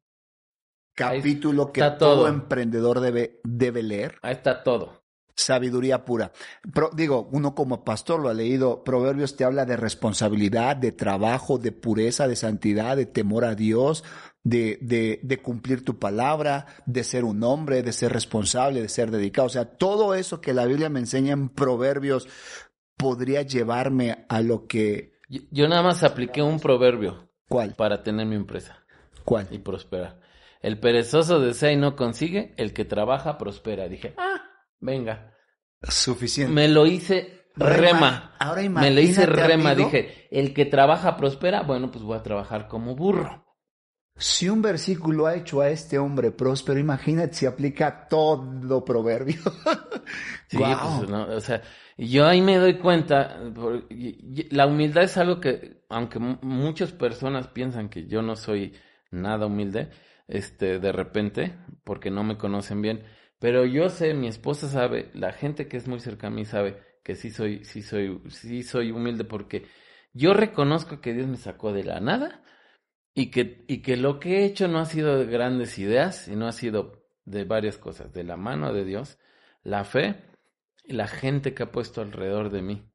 [0.95, 1.97] capítulo que todo.
[1.97, 2.29] todo.
[2.29, 4.19] emprendedor debe, debe leer?
[4.23, 5.05] Ahí está todo.
[5.37, 6.33] Sabiduría pura.
[6.75, 8.83] Pro- digo, uno como pastor lo ha leído.
[8.83, 14.03] Proverbios te habla de responsabilidad, de trabajo, de pureza, de santidad, de temor a Dios,
[14.49, 19.11] de, de, de cumplir tu palabra, de ser un hombre, de ser responsable, de ser
[19.11, 19.47] dedicado.
[19.47, 22.29] O sea, todo eso que la Biblia me enseña en Proverbios
[22.97, 25.13] podría llevarme a lo que...
[25.29, 27.75] Yo, yo nada más apliqué un proverbio ¿Cuál?
[27.75, 28.85] para tener mi empresa
[29.15, 29.47] y ¿Cuál?
[29.63, 30.21] prosperar.
[30.63, 33.89] El perezoso desea y no consigue, el que trabaja prospera.
[33.89, 34.43] Dije, ah,
[34.81, 35.35] venga.
[35.83, 36.53] Suficiente.
[36.53, 37.77] Me lo hice Rema.
[37.77, 38.37] rema.
[38.41, 39.71] Ahora Me lo hice imagínate, rema.
[39.71, 39.89] amigo.
[39.91, 43.45] Dije, el que trabaja prospera, bueno, pues voy a trabajar como burro.
[44.19, 49.37] Si un versículo ha hecho a este hombre próspero, imagínate si aplica todo proverbio.
[50.49, 50.77] Sí, Guau.
[50.77, 51.63] pues, no, o sea,
[51.99, 53.39] yo ahí me doy cuenta,
[54.51, 58.75] la humildad es algo que, aunque mu- muchas personas piensan que yo no soy
[59.11, 59.91] nada humilde,
[60.27, 61.55] este, de repente,
[61.85, 63.05] porque no me conocen bien,
[63.39, 66.83] pero yo sé, mi esposa sabe, la gente que es muy cerca a mí sabe
[67.05, 69.67] que sí soy, sí soy, sí soy humilde porque
[70.15, 72.43] yo reconozco que Dios me sacó de la nada
[73.19, 76.47] y que, y que lo que he hecho no ha sido de grandes ideas, sino
[76.47, 79.19] ha sido de varias cosas, de la mano de Dios,
[79.65, 80.23] la fe
[80.85, 82.89] y la gente que ha puesto alrededor de mí,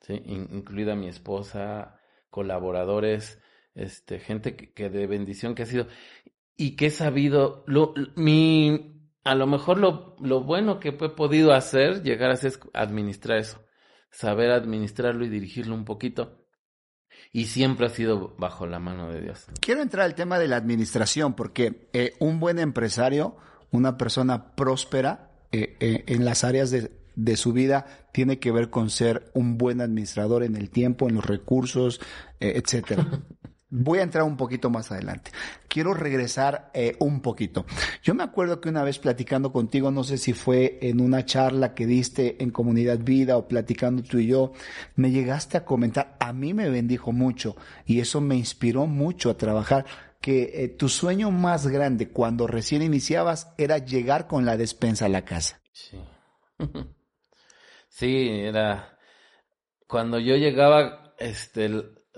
[0.00, 0.20] ¿sí?
[0.24, 3.40] In- incluida mi esposa, colaboradores,
[3.76, 5.86] este, gente que, de bendición que ha sido
[6.56, 11.52] y que he sabido, lo, mi, a lo mejor lo, lo bueno que he podido
[11.52, 13.64] hacer, llegar a hacer es administrar eso,
[14.10, 16.47] saber administrarlo y dirigirlo un poquito.
[17.32, 19.46] Y siempre ha sido bajo la mano de Dios.
[19.60, 23.36] Quiero entrar al tema de la administración, porque eh, un buen empresario,
[23.70, 28.70] una persona próspera eh, eh, en las áreas de, de su vida, tiene que ver
[28.70, 32.00] con ser un buen administrador en el tiempo, en los recursos,
[32.40, 33.06] eh, etcétera.
[33.70, 35.30] Voy a entrar un poquito más adelante.
[35.68, 37.66] Quiero regresar eh, un poquito.
[38.02, 41.74] Yo me acuerdo que una vez platicando contigo, no sé si fue en una charla
[41.74, 44.52] que diste en Comunidad Vida o platicando tú y yo,
[44.96, 49.36] me llegaste a comentar, a mí me bendijo mucho y eso me inspiró mucho a
[49.36, 49.84] trabajar,
[50.20, 55.10] que eh, tu sueño más grande cuando recién iniciabas era llegar con la despensa a
[55.10, 55.60] la casa.
[55.72, 55.98] Sí.
[57.90, 58.96] Sí, era
[59.88, 61.68] cuando yo llegaba este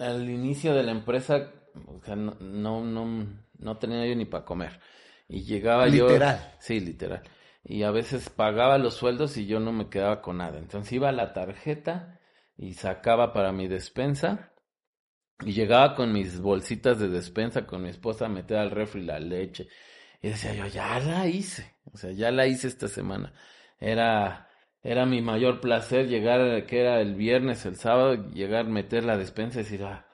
[0.01, 1.53] al inicio de la empresa,
[1.87, 3.27] o sea, no no no,
[3.59, 4.81] no tenía yo ni para comer.
[5.29, 6.55] Y llegaba yo Literal.
[6.59, 7.23] Sí, literal.
[7.63, 10.59] Y a veces pagaba los sueldos y yo no me quedaba con nada.
[10.59, 12.19] Entonces iba a la tarjeta
[12.57, 14.53] y sacaba para mi despensa
[15.45, 19.19] y llegaba con mis bolsitas de despensa con mi esposa a meter al refri la
[19.19, 19.69] leche.
[20.21, 21.77] Y decía yo, ya la hice.
[21.85, 23.33] O sea, ya la hice esta semana.
[23.79, 24.50] Era,
[24.83, 29.61] era mi mayor placer llegar, que era el viernes, el sábado, llegar, meter la despensa
[29.61, 30.07] y decir, ah,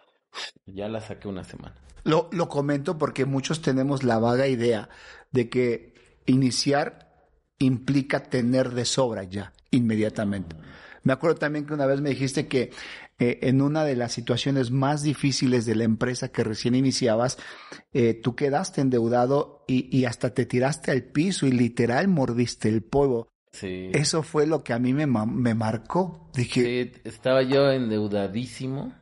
[0.67, 1.77] ya la saqué una semana.
[2.05, 4.89] Lo, lo comento porque muchos tenemos la vaga idea
[5.33, 5.95] de que
[6.27, 7.07] iniciar
[7.59, 10.57] implica tener de sobra ya, inmediatamente.
[11.03, 12.73] Me acuerdo también que una vez me dijiste que
[13.19, 17.39] eh, en una de las situaciones más difíciles de la empresa que recién iniciabas,
[17.93, 22.83] eh, tú quedaste endeudado y, y hasta te tiraste al piso y literal mordiste el
[22.83, 23.29] polvo.
[23.59, 23.91] Sí.
[23.95, 26.29] Eso fue lo que a mí me, me marcó.
[26.35, 26.63] Dije,
[26.95, 28.93] Sí, estaba yo endeudadísimo.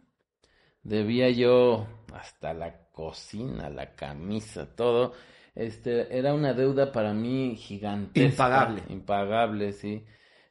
[0.83, 5.13] Debía yo hasta la cocina, la camisa, todo.
[5.55, 8.29] Este, era una deuda para mí gigantesca.
[8.29, 8.83] Impagable.
[8.89, 10.05] Impagable, sí.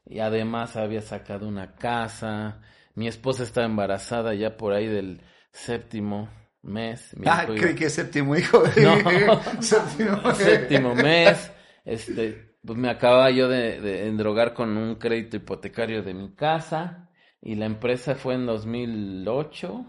[0.05, 2.61] Y además había sacado una casa.
[2.95, 6.29] Mi esposa estaba embarazada ya por ahí del séptimo
[6.61, 7.15] mes.
[7.17, 8.63] Mi ah, iba- creí que séptimo hijo.
[8.81, 9.41] No.
[9.61, 10.33] séptimo.
[10.35, 11.51] séptimo mes,
[11.85, 17.09] este, pues me acababa yo de, de endrogar con un crédito hipotecario de mi casa
[17.41, 19.85] y la empresa fue en 2008,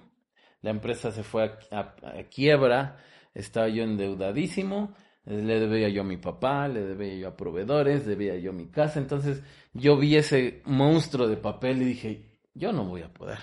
[0.62, 2.98] la empresa se fue a, a- a quiebra,
[3.34, 4.94] estaba yo endeudadísimo,
[5.26, 8.66] le debía yo a mi papá, le debía yo a proveedores, debía yo a mi
[8.70, 13.38] casa, entonces yo vi ese monstruo de papel y dije, yo no voy a poder.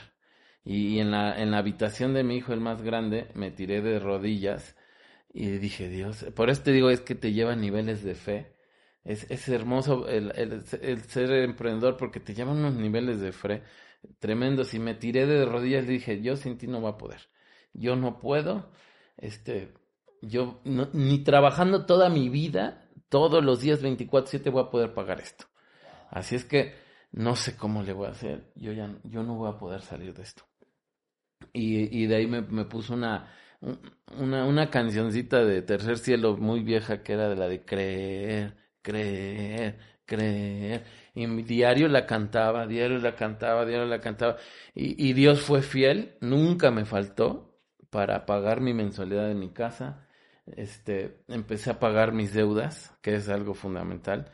[0.63, 3.99] Y en la, en la habitación de mi hijo, el más grande, me tiré de
[3.99, 4.75] rodillas
[5.33, 8.55] y dije, Dios, por eso te digo, es que te lleva niveles de fe.
[9.03, 13.31] Es, es hermoso el, el- el ser emprendedor porque te lleva a unos niveles de
[13.31, 13.63] fe
[14.19, 14.73] tremendos.
[14.73, 17.21] Y me tiré de rodillas y dije, yo sin ti no voy a poder.
[17.73, 18.71] Yo no puedo,
[19.17, 19.73] este,
[20.21, 25.19] yo no- ni trabajando toda mi vida, todos los días 24/7 voy a poder pagar
[25.21, 25.45] esto.
[26.09, 26.75] Así es que
[27.11, 28.51] no sé cómo le voy a hacer.
[28.55, 30.43] Yo ya, yo no voy a poder salir de esto.
[31.53, 33.79] Y, y de ahí me, me puso una, un-
[34.17, 39.77] una, una cancioncita de Tercer Cielo muy vieja que era de la de creer, creer,
[40.05, 40.83] creer.
[41.13, 44.37] Y diario la cantaba, diario la cantaba, diario la cantaba.
[44.75, 47.47] Y, y Dios fue fiel, nunca me faltó.
[47.89, 50.07] para pagar mi mensualidad de mi casa.
[50.45, 54.31] Este, empecé a pagar mis deudas, que es algo fundamental.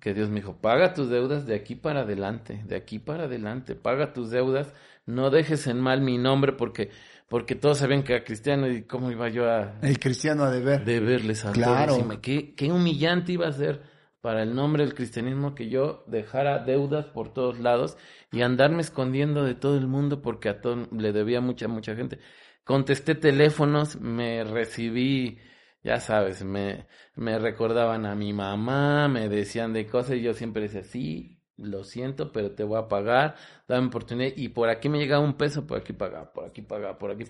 [0.00, 3.74] Que Dios me dijo, paga tus deudas de aquí para adelante, de aquí para adelante,
[3.74, 4.72] paga tus deudas,
[5.06, 6.90] no dejes en mal mi nombre porque,
[7.28, 10.84] porque todos sabían que era cristiano y cómo iba yo a El cristiano a deber.
[10.84, 11.94] deberles a Claro.
[11.94, 12.04] todos.
[12.04, 13.82] Y me- qué, qué humillante iba a ser
[14.20, 17.96] para el nombre del cristianismo que yo dejara deudas por todos lados
[18.32, 22.18] y andarme escondiendo de todo el mundo porque a todo le debía mucha, mucha gente.
[22.64, 25.38] Contesté teléfonos, me recibí,
[25.82, 30.62] ya sabes, me, me recordaban a mi mamá, me decían de cosas y yo siempre
[30.62, 33.36] decía, sí, lo siento, pero te voy a pagar,
[33.66, 34.32] dame oportunidad.
[34.36, 37.24] Y por aquí me llegaba un peso, por aquí pagaba, por aquí pagaba, por aquí.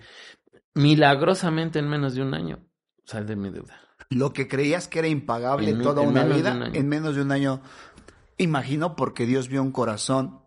[0.75, 2.59] Milagrosamente en menos de un año
[3.05, 3.79] sal de mi deuda.
[4.09, 7.21] Lo que creías que era impagable En toda en una vida, un en menos de
[7.21, 7.61] un año,
[8.37, 10.41] imagino porque Dios vio un corazón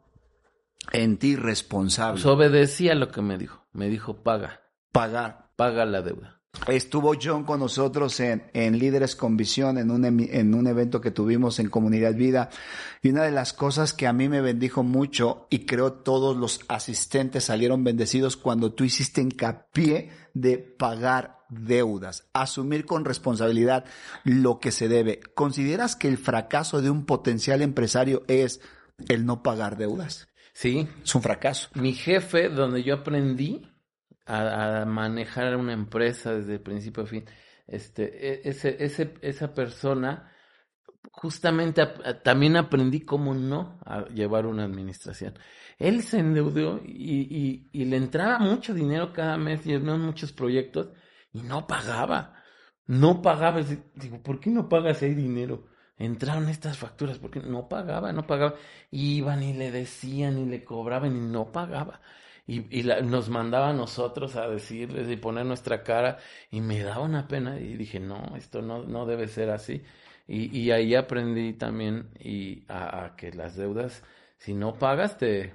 [0.92, 2.22] en ti responsable.
[2.22, 3.66] Pues obedecí a lo que me dijo.
[3.72, 4.62] Me dijo, paga,
[4.92, 5.50] pagar.
[5.56, 6.41] paga la deuda.
[6.68, 11.10] Estuvo John con nosotros en, en Líderes con Visión, en un, en un evento que
[11.10, 12.50] tuvimos en Comunidad Vida.
[13.02, 16.60] Y una de las cosas que a mí me bendijo mucho, y creo todos los
[16.68, 23.84] asistentes salieron bendecidos cuando tú hiciste hincapié de pagar deudas, asumir con responsabilidad
[24.22, 25.20] lo que se debe.
[25.34, 28.60] ¿Consideras que el fracaso de un potencial empresario es
[29.08, 30.28] el no pagar deudas?
[30.54, 31.70] Sí, Es un fracaso.
[31.74, 33.71] mi jefe, donde yo aprendí
[34.26, 37.24] a, manejar una empresa desde principio a fin,
[37.66, 40.32] este, e- ese, ese, esa persona,
[41.10, 41.84] justamente
[42.22, 43.78] también aprendí cómo no
[44.14, 45.34] llevar una administración.
[45.78, 50.90] Él se endeudó y, y, le entraba mucho dinero cada mes y en muchos proyectos
[51.32, 52.34] y no pagaba.
[52.86, 53.62] No pagaba.
[53.94, 55.66] Digo, ¿por qué no pagas ahí dinero?
[55.96, 58.54] Entraron estas facturas porque no pagaba, no pagaba.
[58.90, 62.00] Iban y le decían y le cobraban y no pagaba.
[62.54, 66.18] Y, y la- nos mandaba a nosotros a decirles y poner nuestra cara
[66.50, 69.82] y me daba una pena y dije, no, esto no, no debe ser así.
[70.28, 74.02] Y, y ahí aprendí también y a, a que las deudas,
[74.36, 75.54] si no pagas, te,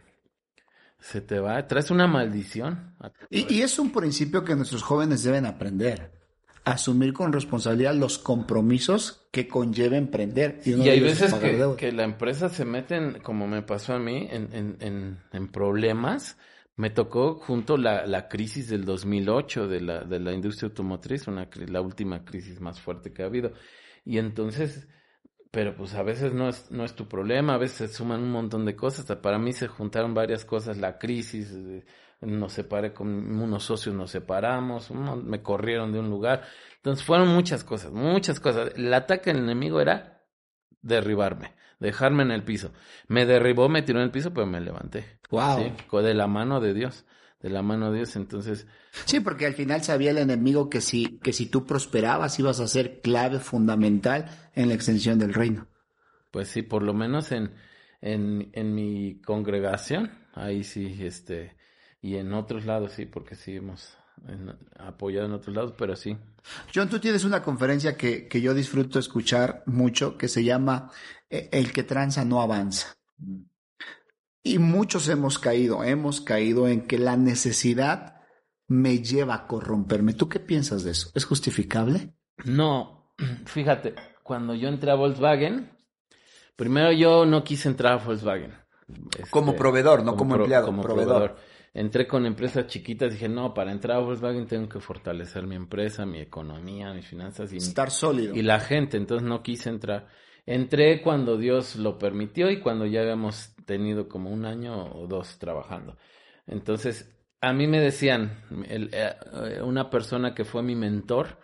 [0.99, 2.95] se te va, traes una maldición.
[3.29, 6.11] Y, y es un principio que nuestros jóvenes deben aprender.
[6.65, 10.59] Asumir con responsabilidad los compromisos que conlleva emprender.
[10.65, 11.33] Y hay veces
[11.77, 15.47] que, la empresa se mete, en, como me pasó a mí, en, en, en, en
[15.47, 16.37] problemas.
[16.77, 21.49] Me tocó junto la, la crisis del 2008 de la, de la industria automotriz, una,
[21.67, 23.51] la última crisis más fuerte que ha habido.
[24.05, 24.87] Y entonces,
[25.51, 28.31] pero pues a veces no es, no es tu problema, a veces se suman un
[28.31, 29.01] montón de cosas.
[29.01, 31.51] Hasta para mí se juntaron varias cosas, la crisis,
[32.21, 36.43] nos separé con unos socios, nos separamos, me corrieron de un lugar.
[36.77, 38.73] Entonces fueron muchas cosas, muchas cosas.
[38.75, 40.23] El ataque del enemigo era
[40.81, 42.71] derribarme, dejarme en el piso.
[43.07, 45.19] Me derribó, me tiró en el piso, pero me levanté.
[45.29, 45.57] Wow.
[45.91, 47.05] Sí, de la mano de Dios,
[47.41, 48.15] de la mano de Dios.
[48.15, 48.65] Entonces,
[49.05, 52.67] Sí, porque al final sabía el enemigo que si, que si tú prosperabas ibas a
[52.67, 55.67] ser clave fundamental en la extensión del reino.
[56.31, 57.51] pues sí, por lo menos en,
[58.01, 61.55] en, en mi congregación, ahí sí, este,
[62.01, 63.95] y en otros lados sí, porque sí hemos
[64.27, 66.17] en- apoyado en otros lados, pero sí.
[66.73, 70.89] John, tú tienes una conferencia que, que yo disfruto escuchar mucho que se llama
[71.29, 72.95] El que tranza no avanza.
[74.43, 78.21] Y muchos hemos caído, hemos caído en que la necesidad
[78.67, 80.13] me lleva a corromperme.
[80.13, 81.11] ¿Tú qué piensas de eso?
[81.15, 82.13] ¿Es justificable?
[82.45, 83.13] No,
[83.45, 85.71] fíjate, cuando yo entré a Volkswagen,
[86.55, 88.53] primero yo no quise entrar a Volkswagen.
[89.29, 91.35] Como proveedor, no como empleado, proveedor.
[91.73, 96.05] Entré con empresas chiquitas, dije, no, para entrar a Volkswagen tengo que fortalecer mi empresa,
[96.05, 98.33] mi economía, mis finanzas y, mi- Estar sólido.
[98.33, 100.07] y la gente, entonces no quise entrar.
[100.47, 105.39] Entré cuando Dios lo permitió y cuando ya habíamos tenido como un año o dos
[105.39, 105.97] trabajando.
[106.47, 111.37] Entonces, a mí me decían, el- eh, una persona que fue mi mentor,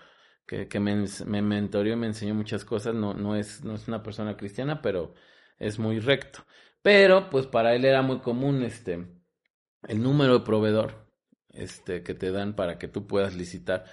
[0.47, 3.87] que, que me, me mentoreó y me enseñó muchas cosas, no, no, es, no es
[3.89, 5.13] una persona cristiana, pero
[5.59, 6.45] es muy recto.
[6.81, 9.07] Pero, pues para él era muy común este,
[9.87, 11.07] el número de proveedor
[11.49, 13.85] este, que te dan para que tú puedas licitar.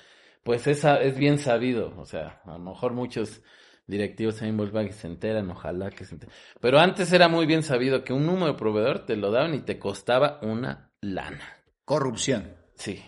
[0.45, 3.43] Pues esa es bien sabido, o sea, a lo mejor muchos
[3.91, 6.35] directivos en Volkswagen se enteran, ojalá que se enteren.
[6.61, 9.61] Pero antes era muy bien sabido que un número de proveedor te lo daban y
[9.61, 11.45] te costaba una lana.
[11.85, 12.55] Corrupción.
[12.75, 13.03] Sí,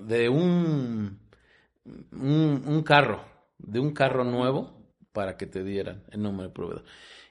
[0.00, 1.18] de un,
[2.12, 3.24] un, un carro,
[3.58, 4.80] de un carro nuevo
[5.12, 6.84] para que te dieran el número de proveedor.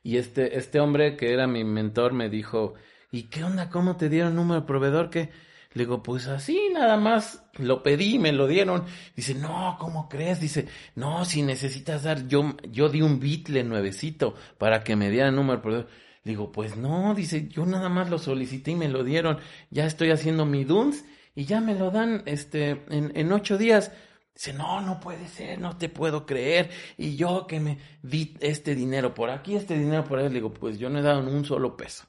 [0.03, 2.74] Y este, este hombre que era mi mentor me dijo,
[3.11, 3.70] ¿y qué onda?
[3.70, 5.09] ¿Cómo te dieron número de proveedor?
[5.09, 5.30] ¿Qué?
[5.74, 8.86] Le digo, pues así nada más lo pedí, me lo dieron.
[9.15, 10.39] Dice, no, ¿cómo crees?
[10.39, 15.36] Dice, no, si necesitas dar, yo, yo di un bitle nuevecito para que me dieran
[15.36, 15.88] número.
[16.24, 19.38] Le digo, pues no, dice, yo nada más lo solicité y me lo dieron.
[19.70, 21.05] Ya estoy haciendo mi DUNS
[21.36, 23.91] y ya me lo dan este, en, en ocho días.
[24.34, 26.72] Dice, no, no puede ser, no te puedo creer.
[26.97, 30.51] Y yo que me di este dinero por aquí, este dinero por ahí, le digo,
[30.51, 32.05] pues yo no he dado un solo peso.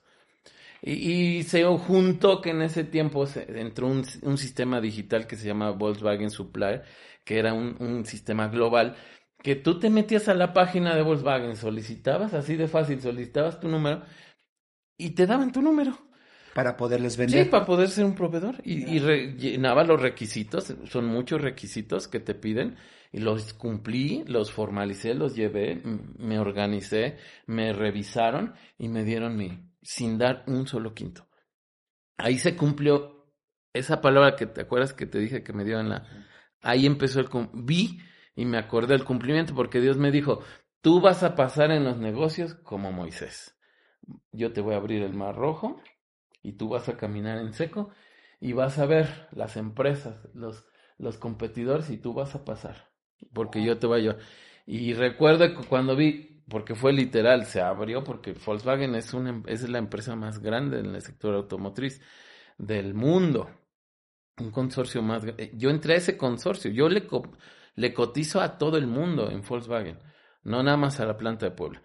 [0.82, 5.36] Y, y se juntó que en ese tiempo se entró un, un sistema digital que
[5.36, 6.80] se llama Volkswagen Supply,
[7.24, 8.96] que era un, un sistema global,
[9.42, 13.68] que tú te metías a la página de Volkswagen, solicitabas así de fácil, solicitabas tu
[13.68, 14.02] número
[14.98, 15.98] y te daban tu número.
[16.52, 17.46] Para poderles Sí, vender.
[17.46, 18.56] para poder ser un proveedor.
[18.64, 22.76] Y, y re- llenaba los requisitos, son muchos requisitos que te piden,
[23.12, 25.80] y los cumplí, los formalicé, los llevé,
[26.18, 27.16] me organicé,
[27.46, 31.28] me revisaron y me dieron mi, sin dar un solo quinto.
[32.16, 33.32] Ahí se cumplió
[33.72, 36.06] esa palabra que te acuerdas que te dije que me dio en la...
[36.60, 37.28] Ahí empezó el...
[37.52, 38.00] Vi
[38.34, 40.40] y me acordé del cumplimiento porque Dios me dijo,
[40.80, 43.56] tú vas a pasar en los negocios como Moisés.
[44.32, 45.80] Yo te voy a abrir el mar rojo
[46.42, 47.90] y tú vas a caminar en seco
[48.40, 50.66] y vas a ver las empresas, los,
[50.98, 52.90] los competidores y tú vas a pasar,
[53.34, 54.18] porque yo te voy a llevar.
[54.66, 59.66] Y recuerdo que cuando vi, porque fue literal, se abrió, porque Volkswagen es, una, es
[59.68, 62.02] la empresa más grande en el sector automotriz
[62.58, 63.48] del mundo,
[64.38, 65.52] un consorcio más grande.
[65.54, 67.32] Yo entré a ese consorcio, yo le, co-
[67.76, 69.98] le cotizo a todo el mundo en Volkswagen,
[70.42, 71.82] no nada más a la planta de Puebla.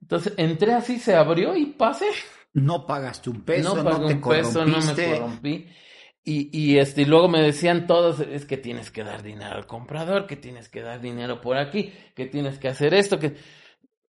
[0.00, 2.06] Entonces entré así, se abrió y pasé
[2.54, 5.68] No pagaste un peso, no, no pagué te un peso, no me corrompí.
[6.26, 9.66] Y, y, este, y luego me decían todos, es que tienes que dar dinero al
[9.66, 13.36] comprador, que tienes que dar dinero por aquí, que tienes que hacer esto, que...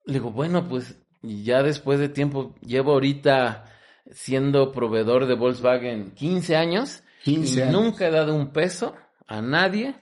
[0.06, 3.66] Le digo, bueno, pues ya después de tiempo, llevo ahorita
[4.12, 7.74] siendo proveedor de Volkswagen 15 años 15 y años.
[7.74, 8.96] nunca he dado un peso
[9.28, 9.96] a nadie,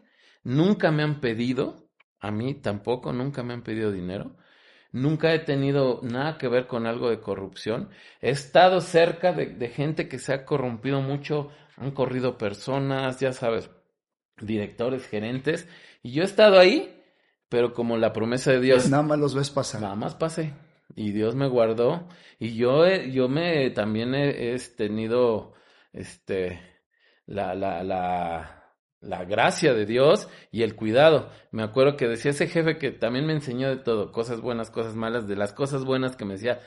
[0.44, 1.88] nunca me han pedido,
[2.20, 4.36] a mí tampoco, nunca me han pedido dinero.
[4.92, 7.90] Nunca he tenido nada que ver con algo de corrupción.
[8.22, 13.34] He estado cerca de, de gente que se ha corrompido mucho, han corrido personas, ya
[13.34, 13.72] sabes,
[14.40, 15.68] directores, gerentes,
[16.04, 17.03] y yo he estado ahí,
[17.54, 19.80] pero como la promesa de Dios, Nada más los ves pasar.
[19.82, 20.56] nada más pasé,
[20.96, 22.08] y Dios me guardó,
[22.40, 25.54] y yo, he- yo me también he, he tenido,
[25.92, 26.60] este,
[27.28, 31.30] la, la, la, la gracia de Dios y el cuidado.
[31.52, 34.96] Me acuerdo que decía ese jefe que también me enseñó de todo, cosas buenas, cosas
[34.96, 36.60] malas, de las cosas buenas que me decía,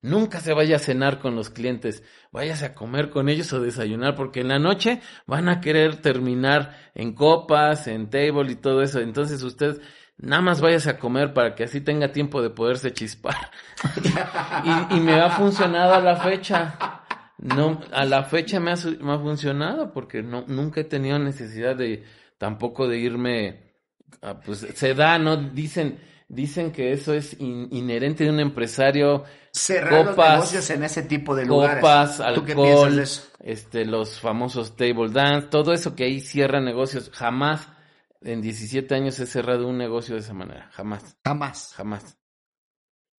[0.00, 4.16] nunca se vaya a cenar con los clientes, váyase a comer con ellos o desayunar,
[4.16, 8.98] porque en la noche van a querer terminar en copas, en table y todo eso.
[8.98, 9.80] Entonces usted
[10.22, 13.36] nada más váyase a comer para que así tenga tiempo de poderse chispar.
[14.90, 17.02] y, y me ha funcionado a la fecha.
[17.38, 21.18] No, a la fecha me ha, su- me ha funcionado porque no, nunca he tenido
[21.18, 22.04] necesidad de
[22.38, 23.74] tampoco de irme,
[24.22, 25.36] a, pues se da, ¿no?
[25.36, 25.98] Dicen,
[26.28, 31.02] dicen que eso es in- inherente de un empresario, Cerrar Copas, los negocios en ese
[31.02, 31.76] tipo de lugares.
[31.82, 32.96] copas, ¿Tú qué piensas alcohol,
[33.42, 37.68] de este, los famosos table dance, todo eso que ahí cierra negocios, jamás
[38.24, 41.72] en 17 años he cerrado un negocio de esa manera, jamás, Jamás.
[41.74, 42.21] jamás.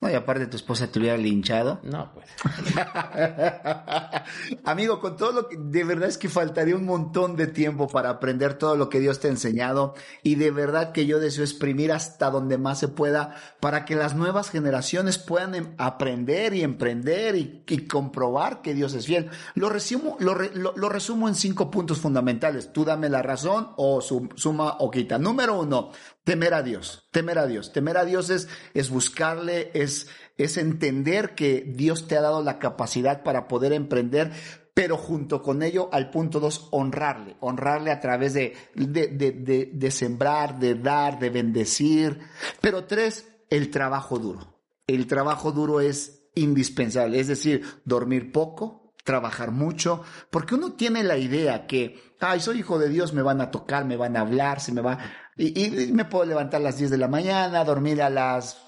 [0.04, 1.80] No, y aparte tu esposa te hubiera linchado.
[1.84, 2.28] No, pues.
[4.66, 8.10] Amigo, con todo lo que de verdad es que faltaría un montón de tiempo para
[8.10, 11.92] aprender todo lo que Dios te ha enseñado y de verdad que yo deseo exprimir
[11.92, 17.36] hasta donde más se pueda para que las nuevas generaciones puedan em- aprender y emprender
[17.36, 19.30] y, y comprobar que Dios es fiel.
[19.56, 22.72] Lo resumo, lo, re- lo- lo resumo en cinco puntos fundamentales.
[22.74, 25.18] Tú dame la razón o sum- suma o quita.
[25.18, 25.90] Número uno,
[26.24, 27.72] temer a Dios, temer a Dios.
[27.74, 30.08] Temer a Dios es, es buscarle, es,
[30.38, 34.32] es entender que Dios te ha dado la capacidad para poder emprender,
[34.74, 39.92] pero junto con ello, al punto dos, honrarle, honrarle a través de, de, de, de,
[39.92, 42.20] sembrar, de dar, de bendecir.
[42.60, 44.62] Pero tres, el trabajo duro.
[44.88, 50.02] El trabajo duro es indispensable, es decir, dormir poco, trabajar mucho,
[50.32, 53.86] porque uno tiene la idea que, ay, soy hijo de Dios, me van a tocar,
[53.86, 54.98] me van a hablar, se me va,
[55.38, 58.62] y, y me puedo levantar a las 10 de la mañana, dormir a las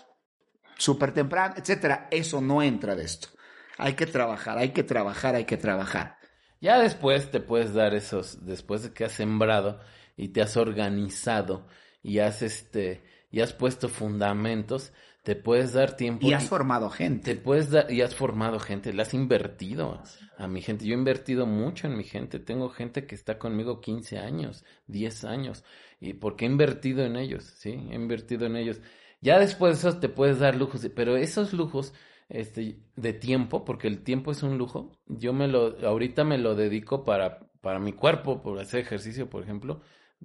[0.77, 2.07] súper temprano, etcétera.
[2.11, 3.29] Eso no entra de esto.
[3.77, 6.17] Hay que trabajar, hay que trabajar, hay que trabajar.
[6.61, 9.79] Ya después te puedes dar esos, después de que has sembrado
[10.15, 11.67] y te has organizado
[12.01, 14.93] y has este, y has puesto fundamentos,
[15.23, 17.35] te puedes dar tiempo Y has formado te gente.
[17.35, 20.01] puedes dar y has formado gente, le has invertido
[20.37, 20.85] a mi gente.
[20.85, 22.39] Yo he invertido mucho en mi gente.
[22.39, 25.63] Tengo gente que está conmigo 15 años, 10 años.
[26.09, 27.43] ¿Y porque he invertido en ellos?
[27.57, 28.81] Sí, he invertido en ellos.
[29.21, 31.93] Ya después de eso te puedes dar lujos, pero esos lujos
[32.29, 36.55] este, de tiempo, porque el tiempo es un lujo, yo me lo, ahorita me lo
[36.55, 39.81] dedico para, para mi cuerpo, por hacer ejercicio, por ejemplo,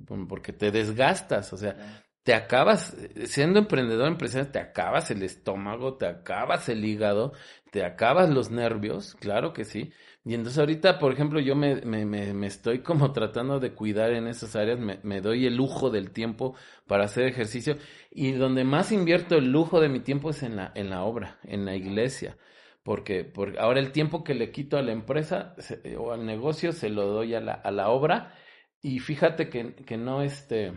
[0.06, 1.76] por- porque te desgastas, o sea,
[2.22, 2.94] te acabas,
[3.26, 7.32] siendo emprendedor, empresario, te acabas el estómago, te acabas el hígado,
[7.70, 9.92] te acabas los nervios, claro que sí.
[10.24, 14.26] Y entonces ahorita, por ejemplo, yo me, me, me, estoy como tratando de cuidar en
[14.26, 16.54] esas áreas, me, doy el lujo del tiempo
[16.86, 17.76] para hacer ejercicio
[18.10, 21.38] y donde más invierto el lujo de mi tiempo es en la, en la obra,
[21.44, 22.36] en la iglesia.
[22.82, 26.72] Porque, porque ahora el tiempo que le quito a la empresa se- o al negocio
[26.72, 28.34] se lo doy a la, a la obra
[28.82, 30.72] y fíjate que, que no este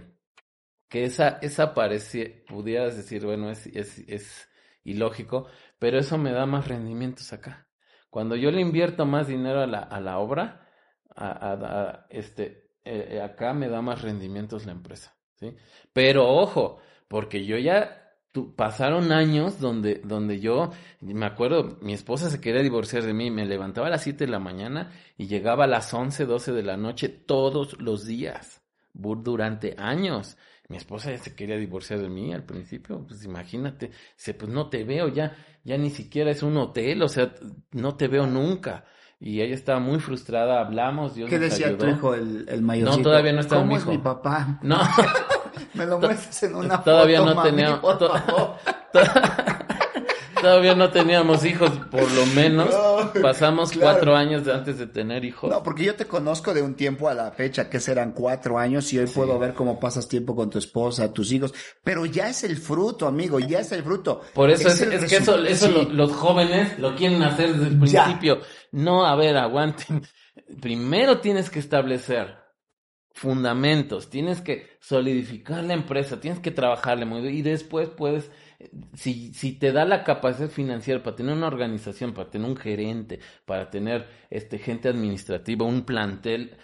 [0.89, 4.49] que esa, esa parece, pudieras decir, bueno, es, es, es
[4.83, 5.47] ilógico,
[5.79, 7.67] pero eso me da más rendimientos acá.
[8.14, 10.68] Cuando yo le invierto más dinero a la, a la obra,
[11.16, 12.43] a, a- este,
[12.86, 15.55] eh, eh, acá me da más rendimientos la empresa, ¿sí?
[15.93, 18.11] Pero ojo, porque yo ya,
[18.55, 20.70] pasaron años donde, donde yo,
[21.01, 24.32] me acuerdo, mi esposa se quería divorciar de mí, me levantaba a las 7 de
[24.32, 28.61] la mañana y llegaba a las 11, 12 de la noche todos los días,
[28.93, 30.38] durante años.
[30.70, 34.70] Mi esposa ya se quería divorciar de mí al principio, pues imagínate, dice, pues no
[34.70, 37.34] te veo ya, ya ni siquiera es un hotel, o sea,
[37.72, 38.86] no te veo nunca.
[39.20, 42.97] Y ella estaba muy frustrada, hablamos, Dios ¿Qué nos decía tu hijo, el, el mayorcito?
[42.97, 43.91] No, todavía no estaba ¿Cómo mi es hijo.
[43.91, 44.59] mi papá?
[44.61, 44.82] No,
[45.74, 48.55] Me lo muestras en una todavía foto, no mami, tenía, por favor.
[50.43, 52.69] Todavía no teníamos hijos, por lo menos.
[52.69, 53.93] No, Pasamos claro.
[53.93, 55.49] cuatro años antes de tener hijos.
[55.49, 58.93] No, porque yo te conozco de un tiempo a la fecha, que serán cuatro años,
[58.93, 62.43] y hoy puedo ver cómo pasas tiempo con tu esposa, tus hijos, pero ya es
[62.43, 64.21] el fruto, amigo, ya es el fruto.
[64.35, 65.73] Por eso es, es que eso, resu- eso sí.
[65.73, 68.03] lo- los jóvenes lo quieren hacer desde el Ya.
[68.03, 68.41] principio.
[68.71, 70.03] No, a ver, aguanten.
[70.61, 72.35] Primero tienes que establecer
[73.13, 78.31] fundamentos, tienes que solidificar la empresa, tienes que trabajarle muy bien y después puedes,
[78.93, 83.20] si, si te da la capacidad financiera para tener una organización, para tener un gerente,
[83.45, 86.58] para tener este gente administrativa, un plantel,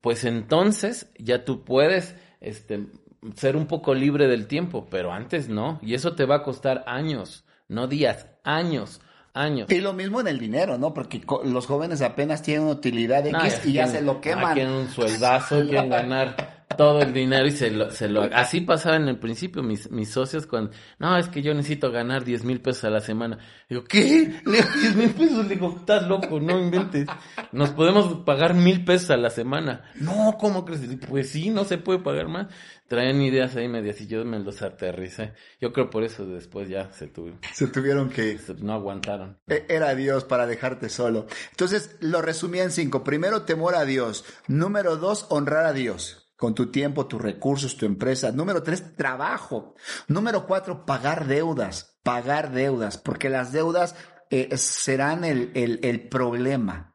[0.00, 2.86] pues entonces ya tú puedes este
[3.34, 6.84] ser un poco libre del tiempo, pero antes no, y eso te va a costar
[6.86, 9.00] años, no días, años,
[9.34, 9.70] años.
[9.70, 10.94] Y lo mismo en el dinero, ¿no?
[10.94, 14.54] Porque los jóvenes apenas tienen utilidad X y ya se lo queman.
[14.54, 18.22] quieren un sueldazo, quieren ganar todo el dinero y se lo, se lo...
[18.22, 20.70] Así pasaba en el principio, mis, mis socios cuando...
[20.98, 23.38] No, es que yo necesito ganar 10 mil pesos a la semana.
[23.68, 24.40] Digo, ¿qué?
[24.46, 25.46] Le digo, 10 mil pesos.
[25.46, 27.06] Le digo, estás loco, no inventes.
[27.52, 29.90] Nos podemos pagar mil pesos a la semana.
[29.96, 30.80] No, ¿cómo crees?
[31.06, 32.46] Pues sí, no se puede pagar más.
[32.86, 35.34] Traen ideas ahí medias y yo me los aterricé.
[35.60, 37.40] Yo creo por eso después ya se tuvieron.
[37.52, 38.38] Se tuvieron que.
[38.62, 39.36] No aguantaron.
[39.46, 41.26] E- Era Dios para dejarte solo.
[41.50, 43.04] Entonces, lo resumí en cinco.
[43.04, 44.24] Primero, temor a Dios.
[44.46, 46.27] Número dos, honrar a Dios.
[46.38, 48.30] Con tu tiempo, tus recursos, tu empresa.
[48.30, 49.74] Número tres, trabajo.
[50.06, 51.98] Número cuatro, pagar deudas.
[52.04, 52.96] Pagar deudas.
[52.96, 53.96] Porque las deudas
[54.30, 56.94] eh, serán el, el, el problema.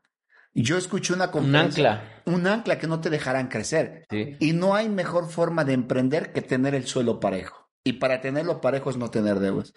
[0.56, 1.92] Yo escuché una Un conferencia.
[1.92, 2.22] ancla.
[2.26, 4.06] Un ancla que no te dejarán crecer.
[4.10, 4.38] Sí.
[4.40, 7.70] Y no hay mejor forma de emprender que tener el suelo parejo.
[7.84, 9.74] Y para tenerlo parejo es no tener deudas.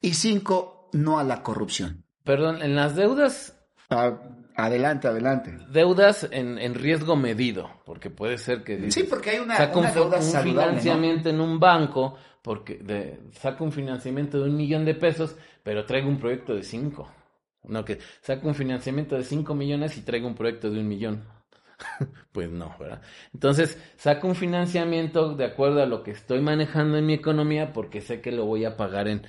[0.00, 2.04] Y cinco, no a la corrupción.
[2.22, 3.56] Perdón, en las deudas
[3.90, 4.20] Ah,
[4.58, 5.56] adelante, adelante.
[5.70, 9.72] Deudas en, en riesgo medido, porque puede ser que dices, Sí, porque hay una, saca
[9.78, 10.42] un, una deuda un ¿no?
[10.42, 15.86] financiamiento en un banco, porque de, saca un financiamiento de un millón de pesos, pero
[15.86, 17.10] traigo un proyecto de cinco.
[17.64, 21.24] No, que saca un financiamiento de cinco millones y traigo un proyecto de un millón.
[22.32, 23.02] pues no, ¿verdad?
[23.32, 28.00] Entonces, saco un financiamiento de acuerdo a lo que estoy manejando en mi economía, porque
[28.00, 29.22] sé que lo voy a pagar en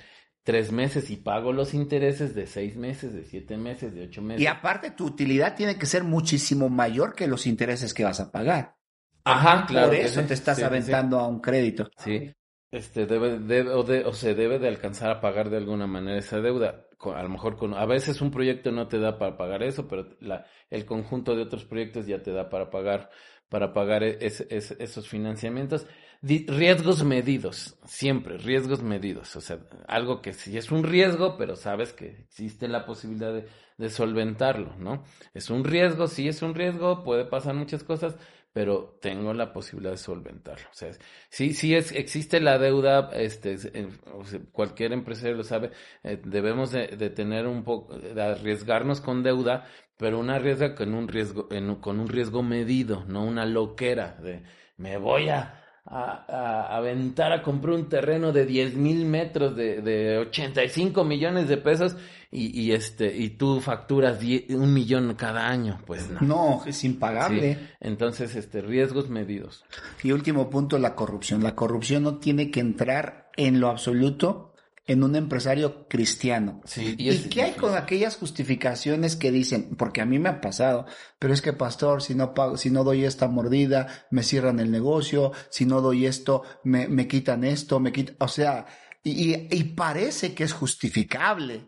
[0.44, 4.42] tres meses y pago los intereses de seis meses, de siete meses, de ocho meses.
[4.42, 8.32] Y aparte, tu utilidad tiene que ser muchísimo mayor que los intereses que vas a
[8.32, 8.76] pagar.
[9.24, 9.88] Ajá, claro.
[9.90, 10.28] Por eso sí.
[10.28, 10.68] te estás Sí, sí, sí.
[10.68, 11.90] aventando a un crédito.
[11.98, 12.32] Sí,
[12.72, 16.18] este debe, debe o, de- o se debe de alcanzar a pagar de alguna manera
[16.18, 16.86] esa deuda.
[17.16, 20.08] A lo mejor con, a veces un proyecto no te da para pagar eso, pero
[20.20, 23.10] la, el conjunto de otros proyectos ya te da para pagar,
[23.50, 25.86] para pagar e- es- es- esos financiamientos.
[26.22, 29.38] Riesgos medidos, siempre, riesgos medidos.
[29.38, 33.34] O sea, algo que sí es un riesgo, pero sabes que existe la posibilidad
[33.78, 35.05] de, solventarlo, ¿no?
[35.34, 38.17] Es un riesgo, sí es un riesgo, puede pasar muchas cosas,
[38.51, 40.67] pero tengo la posibilidad de solventarlo.
[40.70, 40.91] O sea,
[41.30, 45.72] sí, sí es, existe la deuda, este, es- eh, o sea, cualquier empresario lo sabe,
[46.03, 49.65] eh, debemos de, tener un poco, de arriesgarnos con deuda,
[49.95, 54.43] pero una riesga con un riesgo, en con un riesgo medido, no una loquera de
[54.78, 55.59] me voy a,
[55.90, 56.26] a,
[56.70, 61.58] a aventar a comprar un terreno de 10 mil metros de, de 85 millones de
[61.58, 61.96] pesos
[62.32, 66.20] y, y este, y tú facturas die- un millón cada año, pues no.
[66.22, 67.56] No, es impagable.
[67.56, 67.60] Sí.
[67.82, 69.66] Entonces, este, riesgos medidos.
[70.04, 71.42] Y último punto, la corrupción.
[71.44, 74.49] La corrupción no tiene que entrar en lo absoluto
[74.88, 76.61] en un empresario cristiano.
[76.65, 80.41] Sí, ¿Y, es qué hay con aquellas justificaciones que dicen, porque a mí me ha
[80.41, 80.86] pasado,
[81.19, 84.71] pero es que pastor, si no pago, si no doy esta mordida, me cierran el
[84.71, 88.65] negocio, si no doy esto, me, me quitan esto, me quitan, o sea,
[89.03, 91.65] y, y, y parece que es justificable,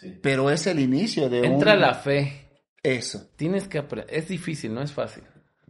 [0.00, 0.18] sí.
[0.22, 1.80] pero es el inicio de Entra un...
[1.80, 2.40] la fe.
[2.82, 3.30] Eso.
[3.36, 4.14] Tienes que aprender.
[4.14, 5.24] Es difícil, no es fácil.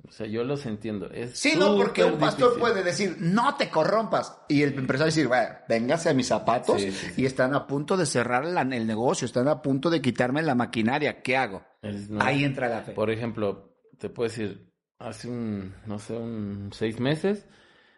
[0.07, 1.11] O sea, yo los entiendo.
[1.11, 2.61] Es Sí, no, porque un pastor difícil.
[2.61, 4.37] puede decir, no te corrompas.
[4.49, 7.23] Y el empresario decir, bueno, véngase a mis zapatos Sí, sí, sí.
[7.23, 10.55] y están a punto de cerrar la- el negocio, están a punto de quitarme la
[10.55, 11.23] maquinaria.
[11.23, 11.65] ¿Qué hago?
[11.83, 12.23] Es- no.
[12.23, 12.93] Ahí entra la fe.
[12.93, 17.47] Por ejemplo, te puedo decir, hace un, no sé, un seis meses,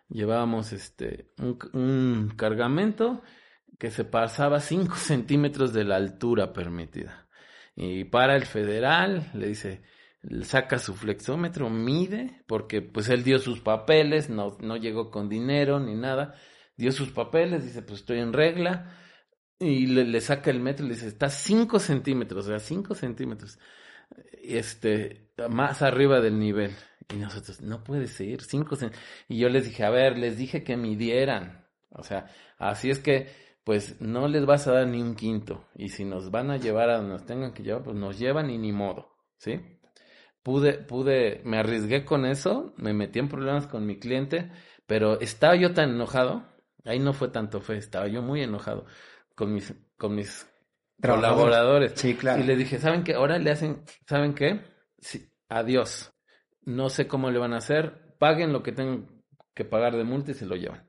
[0.08, 3.22] llevábamos este, un, un cargamento
[3.78, 7.26] que se pasaba 5 centímetros de la altura permitida.
[7.74, 9.82] Y para el federal, le dice,
[10.42, 15.80] saca su flexómetro, mide, porque pues él dio sus papeles, no, no llegó con dinero
[15.80, 16.34] ni nada,
[16.76, 18.96] dio sus papeles, dice, pues estoy en regla,
[19.58, 23.58] y le, saca el metro y le dice, está 5 centímetros, o sea, 5 centímetros
[24.42, 26.72] este, más arriba del nivel.
[27.12, 28.92] Y nosotros, no puede ser, cinco cen-".
[29.28, 31.64] Y yo les dije, a ver, les dije que midieran.
[31.90, 33.28] O sea, así es que,
[33.64, 35.68] pues, no les vas a dar ni un quinto.
[35.74, 38.50] Y si nos van a llevar a donde nos tengan que llevar, pues nos llevan
[38.50, 39.08] y ni modo,
[39.38, 39.75] ¿sí?
[40.46, 44.48] Pude, pude, me arriesgué con eso, me metí en problemas con mi cliente,
[44.86, 46.46] pero estaba yo tan enojado,
[46.84, 48.86] ahí no fue tanto fe, estaba yo muy enojado
[49.34, 50.48] con mis, con mis
[51.02, 51.94] colaboradores.
[51.96, 52.40] Sí, claro.
[52.40, 53.14] Y le dije, ¿saben qué?
[53.14, 54.60] Ahora le hacen, ¿saben qué?
[55.00, 56.12] Sí, adiós.
[56.62, 58.14] No sé cómo le van a hacer.
[58.20, 60.88] Paguen lo que tengan que pagar de multa y se lo llevan.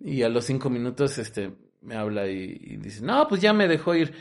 [0.00, 3.68] Y a los cinco minutos, este, me habla y, y dice, no, pues ya me
[3.68, 4.12] dejó ir.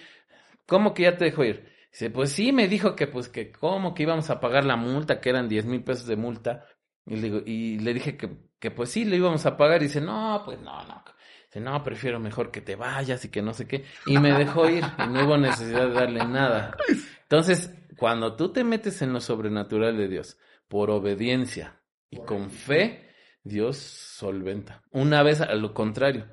[0.67, 1.75] ¿Cómo que ya te dejó ir?
[1.97, 5.19] Dice, pues sí, me dijo que, pues, que cómo que íbamos a pagar la multa,
[5.19, 6.63] que eran diez mil pesos de multa.
[7.07, 9.81] Y le, digo, y le dije que, que, pues sí, le íbamos a pagar.
[9.81, 11.03] Y dice, no, pues no, no.
[11.47, 13.83] Dice, no, prefiero mejor que te vayas y que no sé qué.
[14.05, 16.77] Y me dejó ir y no hubo necesidad de darle nada.
[17.23, 20.37] Entonces, cuando tú te metes en lo sobrenatural de Dios
[20.67, 21.81] por obediencia
[22.11, 23.09] y con fe,
[23.43, 24.83] Dios solventa.
[24.91, 26.27] Una vez a lo contrario,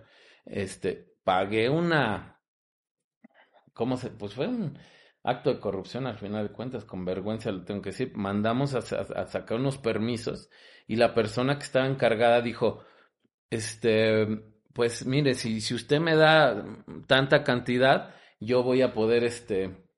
[0.44, 2.38] este, pagué una,
[3.72, 4.10] ¿cómo se?
[4.10, 4.78] Pues fue un
[5.24, 8.12] acto de corrupción al final de cuentas, con vergüenza lo tengo que decir.
[8.14, 8.82] Mandamos a,
[9.26, 10.50] sacar unos permisos
[10.86, 12.84] y la persona que estaba encargada dijo,
[13.50, 14.26] este,
[14.72, 16.64] pues mire, si, si usted me da
[17.06, 19.88] tanta cantidad, yo voy a poder, este,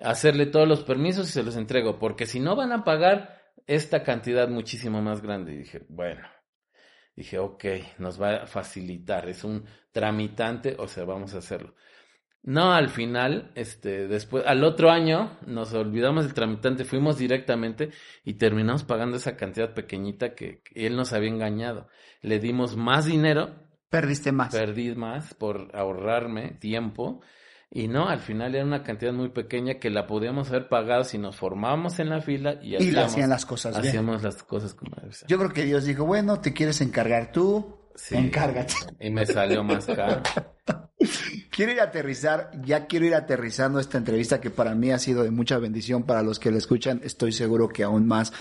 [0.00, 4.02] hacerle todos los permisos y se los entrego, porque si no van a pagar esta
[4.02, 5.52] cantidad muchísimo más grande.
[5.52, 6.26] Y dije, bueno,
[7.16, 7.64] dije, ok,
[7.98, 11.74] nos va a facilitar, es un tramitante, o sea, vamos a hacerlo.
[12.42, 17.90] No, al final, este, después, al otro año, nos olvidamos del tramitante, fuimos directamente
[18.24, 21.88] y terminamos pagando esa cantidad pequeñita que, que él nos había engañado.
[22.22, 24.54] Le dimos más dinero Perdiste más.
[24.54, 27.22] perdí más por ahorrarme tiempo
[27.70, 31.18] y no, al final era una cantidad muy pequeña que la podíamos haber pagado si
[31.18, 33.88] nos formábamos en la fila y hacíamos, hacían las cosas bien.
[33.88, 34.96] hacíamos las cosas como.
[35.26, 38.14] Yo creo que Dios dijo, bueno, te quieres encargar tú, Sí.
[38.14, 38.74] encárgate.
[39.00, 40.22] Y me salió más caro.
[41.50, 45.24] Quiero ir a aterrizar, ya quiero ir aterrizando esta entrevista que para mí ha sido
[45.24, 48.32] de mucha bendición, para los que la escuchan estoy seguro que aún más.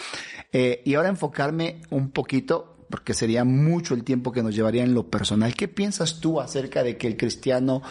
[0.51, 4.93] Eh, y ahora enfocarme un poquito, porque sería mucho el tiempo que nos llevaría en
[4.93, 5.55] lo personal.
[5.55, 7.81] ¿Qué piensas tú acerca de que el cristiano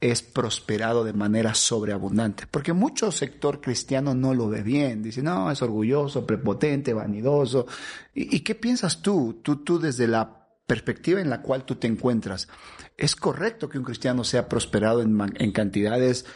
[0.00, 2.46] es prosperado de manera sobreabundante?
[2.48, 7.66] Porque mucho sector cristiano no lo ve bien, dice, no, es orgulloso, prepotente, vanidoso.
[8.14, 11.86] ¿Y, y qué piensas tú, tú, tú desde la perspectiva en la cual tú te
[11.86, 12.48] encuentras?
[12.96, 16.26] ¿Es correcto que un cristiano sea prosperado en, en cantidades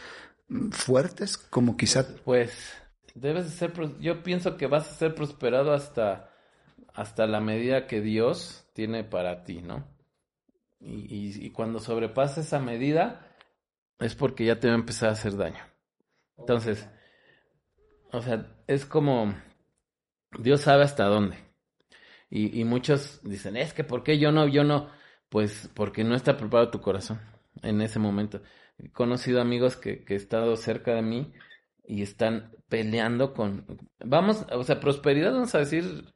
[0.48, 2.06] mm, fuertes, como quizá...
[2.24, 2.74] Pues
[3.14, 6.30] debes de ser, yo pienso que vas a ser prosperado hasta,
[6.94, 9.86] hasta la medida que Dios tiene para ti, ¿no?
[10.80, 13.34] Y, y, y cuando sobrepasa esa medida
[13.98, 15.64] es porque ya te va a empezar a hacer daño.
[16.36, 16.88] Entonces,
[18.12, 19.34] o sea, es como
[20.38, 21.47] Dios sabe hasta dónde.
[22.30, 24.46] Y, y muchos dicen, es que ¿por qué yo no?
[24.46, 24.88] Yo no.
[25.28, 27.20] Pues porque no está preparado tu corazón
[27.62, 28.40] en ese momento.
[28.78, 31.32] He conocido amigos que, que he estado cerca de mí
[31.84, 33.64] y están peleando con...
[33.98, 36.14] Vamos, o sea, prosperidad vamos a decir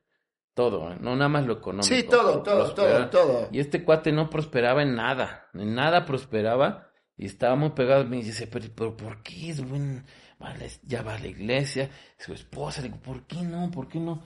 [0.54, 0.98] todo, ¿eh?
[1.00, 1.94] no nada más lo económico.
[1.94, 3.48] Sí, todo, todo, todo, todo.
[3.50, 8.22] Y este cuate no prosperaba en nada, en nada prosperaba y estaba muy pegado y
[8.22, 10.04] dice, pero, pero ¿por qué es buen?
[10.38, 11.88] Vale, ya va a la iglesia,
[12.18, 13.70] su esposa, le digo, ¿por qué no?
[13.70, 14.22] ¿Por qué no?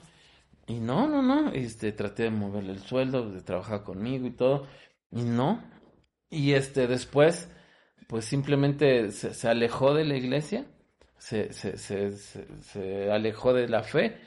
[0.67, 4.67] Y no, no, no, este, traté de moverle el sueldo, de trabajar conmigo y todo,
[5.11, 5.63] y no.
[6.29, 7.49] Y este, después,
[8.07, 10.65] pues simplemente se, se alejó de la iglesia,
[11.17, 14.17] se, se, se, se, se alejó de la fe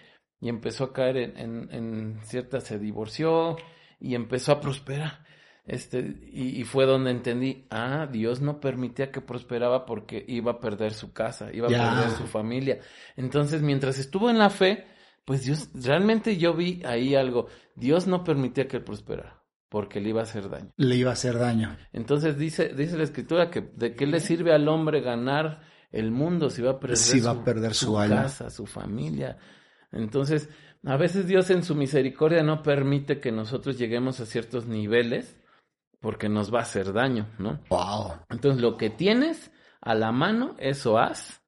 [0.40, 3.58] y empezó a caer en, en, en cierta, se divorció
[4.00, 5.26] y empezó a prosperar.
[5.66, 10.60] Este, y, y fue donde entendí, ah, Dios no permitía que prosperaba porque iba a
[10.60, 12.80] perder su casa, iba a perder su familia.
[13.14, 14.86] Entonces, mientras estuvo en la fe,
[15.24, 17.46] pues Dios, realmente yo vi ahí algo.
[17.74, 20.72] Dios no permitía que él prosperara, porque le iba a hacer daño.
[20.76, 21.76] Le iba a hacer daño.
[21.92, 25.62] Entonces dice, dice la escritura que de qué le sirve al hombre ganar
[25.92, 29.38] el mundo si va a perder, Si va a perder su casa, su familia.
[29.92, 30.48] Entonces,
[30.84, 35.36] a veces Dios en su misericordia no permite que nosotros lleguemos a ciertos niveles
[36.00, 37.60] porque nos va a hacer daño, ¿no?
[37.68, 38.20] Wow.
[38.30, 39.50] Entonces, lo que tienes
[39.80, 41.42] a la mano, eso haz,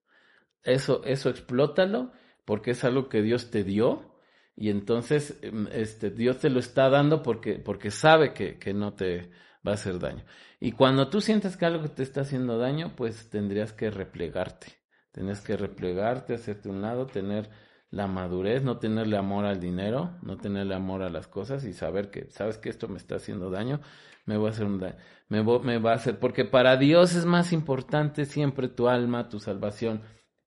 [0.63, 2.13] eso, eso explótalo,
[2.45, 4.13] porque es algo que Dios te dio,
[4.57, 8.95] y entonces em, este, Dios te lo está dando porque, porque sabe que, que no
[8.95, 9.31] te
[9.67, 10.25] va a hacer daño.
[10.61, 14.69] Y cuando tú sientes que algo te está haciendo daño, pues tendrías que replegarte.
[15.13, 17.51] Tendrías que replegarte, hacerte un lado, tener
[17.91, 22.11] la madurez, no tenerle amor al dinero, no tenerle amor a las cosas y saber
[22.11, 23.81] que, sabes que esto me está haciendo daño,
[24.25, 24.97] me voy a hacer un daño,
[25.29, 29.41] me, me va a hacer, porque para Dios es más importante siempre tu alma, tu
[29.41, 30.01] salvación,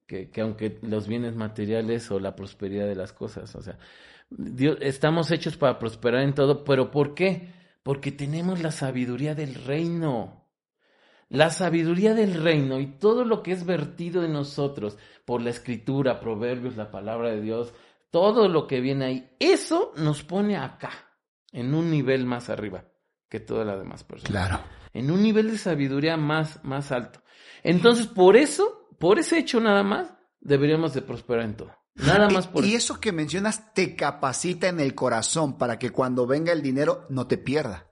[0.06, 3.78] que, que aunque los bienes materiales o la prosperidad de las cosas, o sea,
[4.30, 7.54] Dios, estamos hechos para prosperar en todo, pero ¿por qué?
[7.84, 10.44] Porque tenemos la sabiduría del reino.
[11.30, 16.20] La sabiduría del reino y todo lo que es vertido en nosotros por la escritura,
[16.20, 17.74] proverbios, la palabra de Dios,
[18.12, 20.92] todo lo que viene ahí, eso nos pone acá,
[21.52, 22.86] en un nivel más arriba
[23.28, 24.64] que todas las demás personas Claro.
[24.94, 27.22] en un nivel de sabiduría más, más alto.
[27.64, 31.72] Entonces, por eso, por ese hecho nada más, deberíamos de prosperar en todo.
[31.96, 32.94] Nada más por y, y eso.
[32.94, 37.28] eso que mencionas te capacita en el corazón para que cuando venga el dinero no
[37.28, 37.88] te pierda.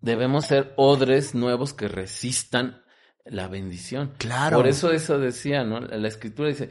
[0.00, 2.82] Debemos ser odres nuevos que resistan
[3.24, 4.14] la bendición.
[4.18, 4.58] Claro.
[4.58, 5.80] Por eso eso decía, ¿no?
[5.80, 6.70] La escritura dice,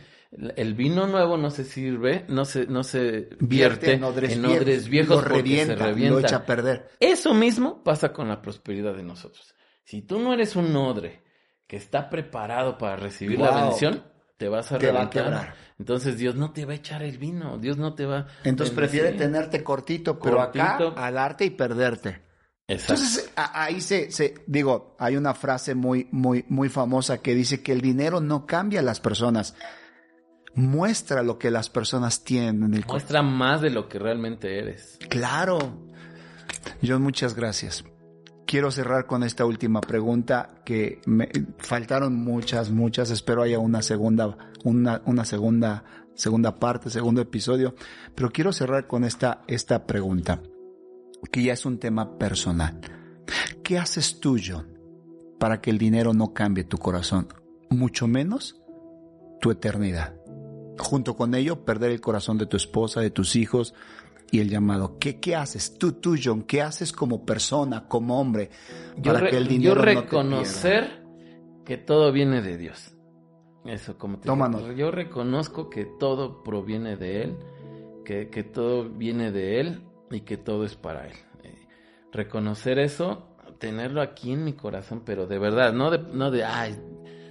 [0.55, 5.21] el vino nuevo no se sirve, no se, no se vierte en odres, viejos, lo
[5.21, 6.19] porque revienta, se revienta.
[6.19, 6.89] lo echa a perder.
[6.99, 9.53] Eso mismo pasa con la prosperidad de nosotros.
[9.83, 11.23] Si tú no eres un odre
[11.71, 14.03] que está preparado para recibir la bendición,
[14.35, 15.55] te vas a Te va a reventar.
[15.79, 18.27] Entonces Dios no te va a echar el vino, Dios no te va.
[18.43, 19.31] Entonces a prefiere bendecir.
[19.31, 20.63] tenerte cortito, pero Cortito.
[20.65, 22.23] acá alarte y perderte.
[22.67, 22.95] Exacto.
[23.01, 27.71] Entonces ahí se, se, digo, hay una frase muy, muy, muy famosa que dice que
[27.71, 29.55] el dinero no cambia a las personas,
[30.53, 32.95] muestra lo que las personas tienen en el corazón.
[32.95, 34.99] Muestra más de lo que realmente eres.
[35.09, 35.87] Claro.
[36.85, 37.85] John, muchas gracias.
[38.51, 43.09] Quiero cerrar con esta última pregunta que me faltaron muchas, muchas.
[43.09, 45.85] Espero haya una segunda, una, una segunda,
[46.15, 47.75] segunda parte, segundo episodio.
[48.13, 50.41] Pero quiero cerrar con esta, esta pregunta,
[51.31, 52.81] que ya es un tema personal.
[53.63, 54.37] ¿Qué haces tú,
[55.39, 57.29] para que el dinero no cambie tu corazón?
[57.69, 58.61] Mucho menos
[59.39, 60.13] tu eternidad.
[60.77, 63.73] Junto con ello, perder el corazón de tu esposa, de tus hijos,
[64.31, 64.97] y el llamado.
[64.97, 66.43] ¿Qué, qué haces tú, tú, John?
[66.43, 68.49] ¿Qué haces como persona, como hombre,
[68.97, 71.03] Yo, para re- que el yo dinero no te reconocer
[71.65, 72.95] que todo viene de Dios.
[73.65, 77.37] Eso, como te digo, yo reconozco que todo proviene de Él,
[78.05, 81.13] que, que todo viene de Él y que todo es para Él.
[81.43, 81.67] Eh,
[82.11, 86.75] reconocer eso, tenerlo aquí en mi corazón, pero de verdad, no de, no de, ay,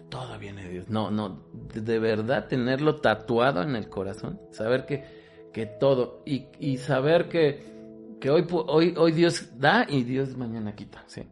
[0.09, 0.89] todo viene de Dios.
[0.89, 5.20] No, no, de, de verdad tenerlo tatuado en el corazón, saber que,
[5.53, 10.75] que todo, y, y saber que, que hoy, hoy, hoy Dios da y Dios mañana
[10.75, 11.23] quita, sí.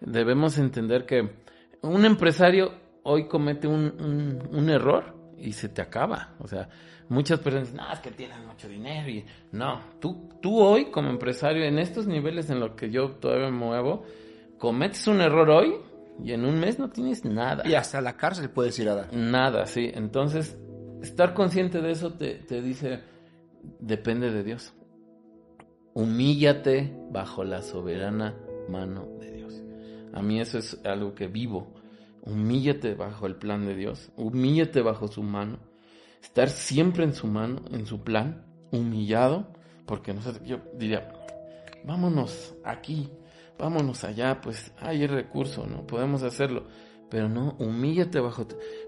[0.00, 1.30] Debemos entender que
[1.82, 6.34] un empresario hoy comete un, un, un error y se te acaba.
[6.38, 6.68] O sea,
[7.08, 11.10] muchas personas dicen, no, es que tienes mucho dinero y no, tú, tú hoy como
[11.10, 14.04] empresario en estos niveles en los que yo todavía me muevo,
[14.58, 15.74] cometes un error hoy
[16.22, 17.66] y en un mes no tienes nada.
[17.66, 19.14] Y hasta la cárcel puedes ir a dar.
[19.14, 19.90] Nada, sí.
[19.92, 20.58] Entonces,
[21.02, 23.00] estar consciente de eso te, te dice,
[23.80, 24.74] depende de Dios.
[25.94, 28.36] Humíllate bajo la soberana
[28.68, 29.62] mano de Dios.
[30.12, 31.74] A mí eso es algo que vivo.
[32.22, 34.10] Humíllate bajo el plan de Dios.
[34.16, 35.58] Humíllate bajo su mano.
[36.22, 39.48] Estar siempre en su mano, en su plan, humillado,
[39.86, 41.10] porque no sé, yo diría,
[41.84, 43.08] vámonos aquí,
[43.58, 45.86] vámonos allá, pues hay recurso, ¿no?
[45.86, 46.66] Podemos hacerlo.
[47.08, 48.46] Pero no, humíllate bajo,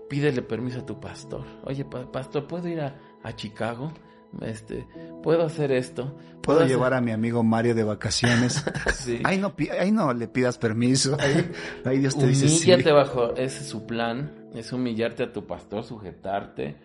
[0.09, 1.45] pídele permiso a tu pastor.
[1.64, 3.93] Oye, pa- pastor, ¿puedo ir a Chicago?
[4.41, 4.87] Este,
[5.22, 6.16] ¿puedo hacer esto?
[6.43, 8.64] Puedo llevar a mi amigo Mario de vacaciones.
[8.95, 9.20] Sí.
[9.24, 11.16] Ahí no, ahí no le pidas permiso.
[11.20, 11.51] Ahí,
[11.85, 12.70] ahí Dios te dice sí.
[12.70, 16.76] Humíllate bajo, ese es su plan, es humillarte a tu pastor, sujetarte,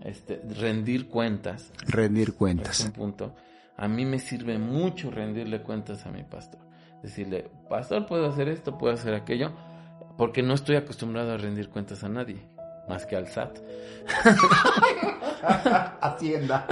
[0.00, 1.70] este, rendir cuentas.
[1.86, 2.80] Rendir Es cuentas.
[2.80, 3.34] un punto.
[3.76, 6.60] A mí me sirve mucho rendirle cuentas a mi pastor.
[7.02, 9.52] Decirle, pastor, puedo hacer esto, puedo hacer aquello,
[10.16, 12.48] porque no estoy acostumbrado a rendir cuentas a nadie,
[12.88, 13.58] más que al SAT.
[16.00, 16.66] Hacienda.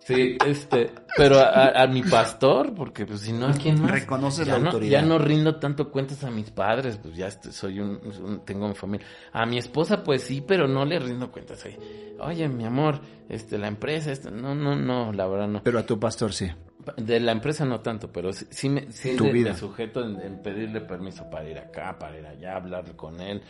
[0.00, 3.90] Sí, este, pero a, a mi pastor, porque pues si no, ¿a quién más?
[3.90, 5.00] Reconoces ya la no, autoridad.
[5.00, 8.68] Ya no rindo tanto cuentas a mis padres, pues ya estoy- soy un, un- tengo
[8.68, 9.06] mi familia.
[9.32, 11.78] A mi esposa, pues sí, pero no le rindo cuentas ahí.
[12.20, 15.62] Oye, mi amor, este, la empresa, esto, no, no, no, la verdad no.
[15.62, 16.50] Pero a tu pastor sí.
[16.96, 19.50] De la empresa no tanto, pero sí, sí me, sí Tu de- vida.
[19.52, 23.42] me sujeto en, en pedirle permiso para ir acá, para ir allá, hablar con él,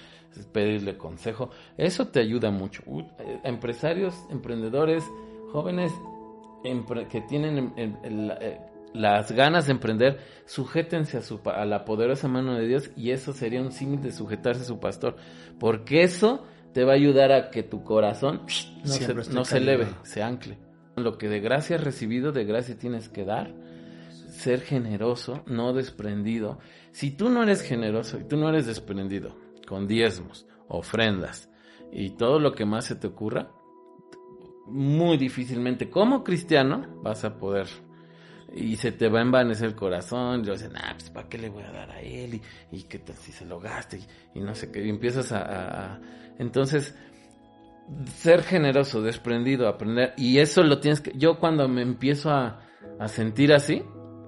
[0.52, 1.50] pedirle consejo.
[1.76, 2.82] Eso te ayuda mucho.
[2.86, 5.04] Uh, eh, empresarios, emprendedores,
[5.52, 5.92] jóvenes
[6.64, 8.60] empre- que tienen el- eh,
[8.92, 13.32] las ganas de emprender, sujétense a, su, a la poderosa mano de Dios y eso
[13.32, 15.16] sería un símil de sujetarse a su pastor.
[15.58, 18.42] Porque eso te va a ayudar a que tu corazón
[18.84, 20.58] no, Siempre se, no se eleve, se ancle.
[20.96, 23.54] Lo que de gracia has recibido, de gracia tienes que dar.
[24.28, 26.58] Ser generoso, no desprendido.
[26.92, 29.36] Si tú no eres generoso y tú no eres desprendido,
[29.66, 31.48] con diezmos, ofrendas
[31.92, 33.50] y todo lo que más se te ocurra,
[34.66, 37.66] muy difícilmente como cristiano vas a poder
[38.56, 41.28] y se te va a envanecer el corazón y vas a decir, nah, pues ¿para
[41.28, 42.34] qué le voy a dar a él?
[42.34, 42.42] Y,
[42.76, 43.98] y qué si se lo gaste
[44.34, 46.00] y, y no sé qué, y empiezas a- a-
[46.38, 46.94] Entonces,
[48.06, 51.12] ser generoso, desprendido, aprender, y eso lo tienes que...
[51.16, 52.60] Yo cuando me empiezo a,
[52.98, 53.82] a sentir así,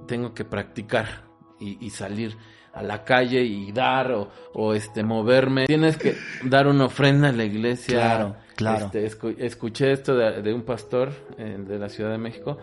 [0.06, 1.24] tengo que practicar
[1.58, 2.36] y, y salir
[2.72, 5.64] a la calle y dar o, o, este moverme.
[5.66, 7.96] Tienes que dar una ofrenda a la iglesia.
[7.96, 8.84] Claro, claro.
[8.86, 12.58] Este, escu- escuché esto de, de un pastor eh, de la Ciudad de México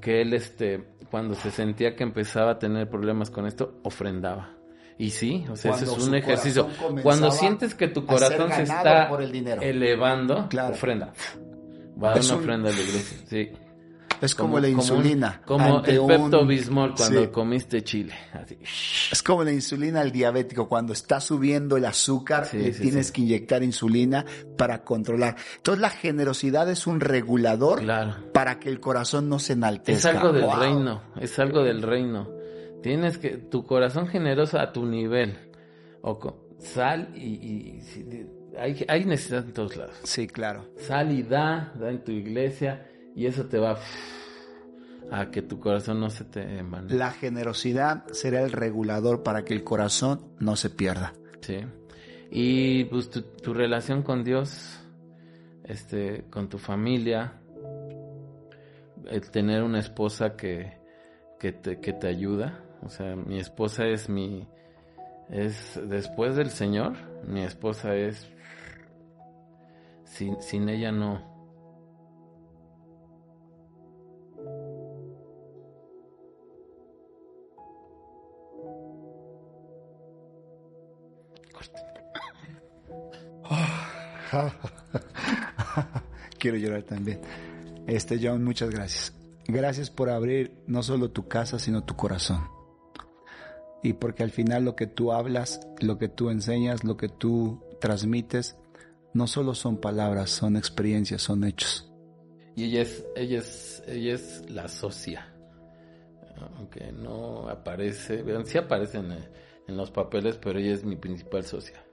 [0.00, 4.54] que él este cuando se sentía que empezaba a tener problemas con esto ofrendaba.
[5.00, 6.68] Y sí, o sea, ese es un ejercicio.
[7.02, 9.62] Cuando sientes que tu corazón se está por el dinero.
[9.62, 10.74] elevando, Claro.
[10.74, 11.12] ofrenda.
[12.02, 13.48] Va a dar Es una un- ofrenda a la iglesia, sí.
[14.20, 15.40] Es como, la insulina.
[15.46, 17.28] Como, ante el un- Pepto Bismol cuando Sí.
[17.28, 18.12] comiste chile.
[18.34, 18.58] Así.
[19.10, 20.68] Es como la insulina al diabético.
[20.68, 23.12] Cuando está subiendo el azúcar, Sí, le sí, tienes sí.
[23.14, 24.26] que inyectar insulina
[24.58, 25.36] para controlar.
[25.56, 28.16] Entonces la generosidad es un regulador Claro.
[28.34, 30.10] para que el corazón no se Es enaltezca.
[30.10, 30.56] algo del Wow.
[30.56, 32.28] reino, es algo del reino.
[32.82, 35.36] Tienes que, tu corazón generoso a tu nivel.
[36.02, 37.20] O co- sal y,
[37.76, 38.26] y- si-
[38.58, 39.96] hay, hay necesidad en todos lados.
[40.04, 40.66] Sí, claro.
[40.78, 43.78] Sal y da, da en tu iglesia y eso te va
[45.10, 46.96] a que tu corazón no se te envanezca.
[46.96, 51.12] La generosidad será el regulador para que el corazón no se pierda.
[51.40, 51.58] Sí.
[52.30, 54.80] Y pues tu, tu relación con Dios,
[55.64, 57.40] este, con tu familia,
[59.08, 60.78] el tener una esposa que,
[61.40, 62.62] que te, que te ayuda.
[62.82, 64.48] O sea, mi esposa es mi,
[65.28, 66.94] es después del Señor,
[67.26, 68.28] mi esposa es,
[70.04, 71.30] sin, sin ella no.
[86.38, 87.20] Quiero llorar también.
[87.86, 89.12] Este John, muchas gracias.
[89.46, 92.59] Gracias por abrir no solo tu casa, sino tu corazón.
[93.82, 97.62] Y porque al final lo que tú hablas, lo que tú enseñas, lo que tú
[97.80, 98.56] transmites,
[99.14, 101.90] no solo son palabras, son experiencias, son hechos.
[102.56, 105.34] Y ella es, ella es, ella es la socia.
[106.56, 109.28] Aunque no aparece, sí aparece en, eh,
[109.66, 111.84] en los papeles, pero ella es mi principal socia.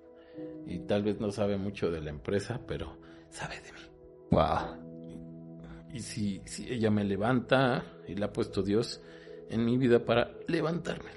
[0.66, 2.98] Y tal vez no sabe mucho de la empresa, pero
[3.30, 3.80] sabe de mí.
[4.32, 4.88] Wow.
[5.94, 9.02] Y si, si ella me levanta, y le ha puesto Dios
[9.50, 11.12] en mi vida para levantarme.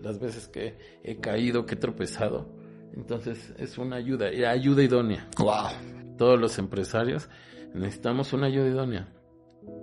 [0.00, 2.48] Las veces que he caído, que he tropezado.
[2.94, 5.28] Entonces es una ayuda, y ayuda idónea.
[5.38, 6.16] Wow.
[6.16, 7.28] Todos los empresarios
[7.74, 9.12] necesitamos una ayuda idónea.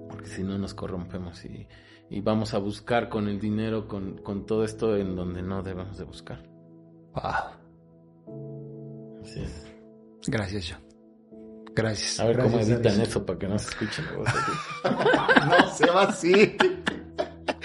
[0.10, 1.68] Porque si no nos corrompemos y,
[2.10, 5.98] y vamos a buscar con el dinero, con, con todo esto en donde no debemos
[5.98, 6.44] de buscar.
[7.14, 7.64] Wow.
[9.22, 9.68] Así es.
[10.28, 10.84] Gracias, John.
[11.76, 12.20] Gracias.
[12.20, 14.06] A ver cómo editan eso para que no se escuchen.
[14.06, 14.52] la voz así.
[15.44, 16.58] No, se va así.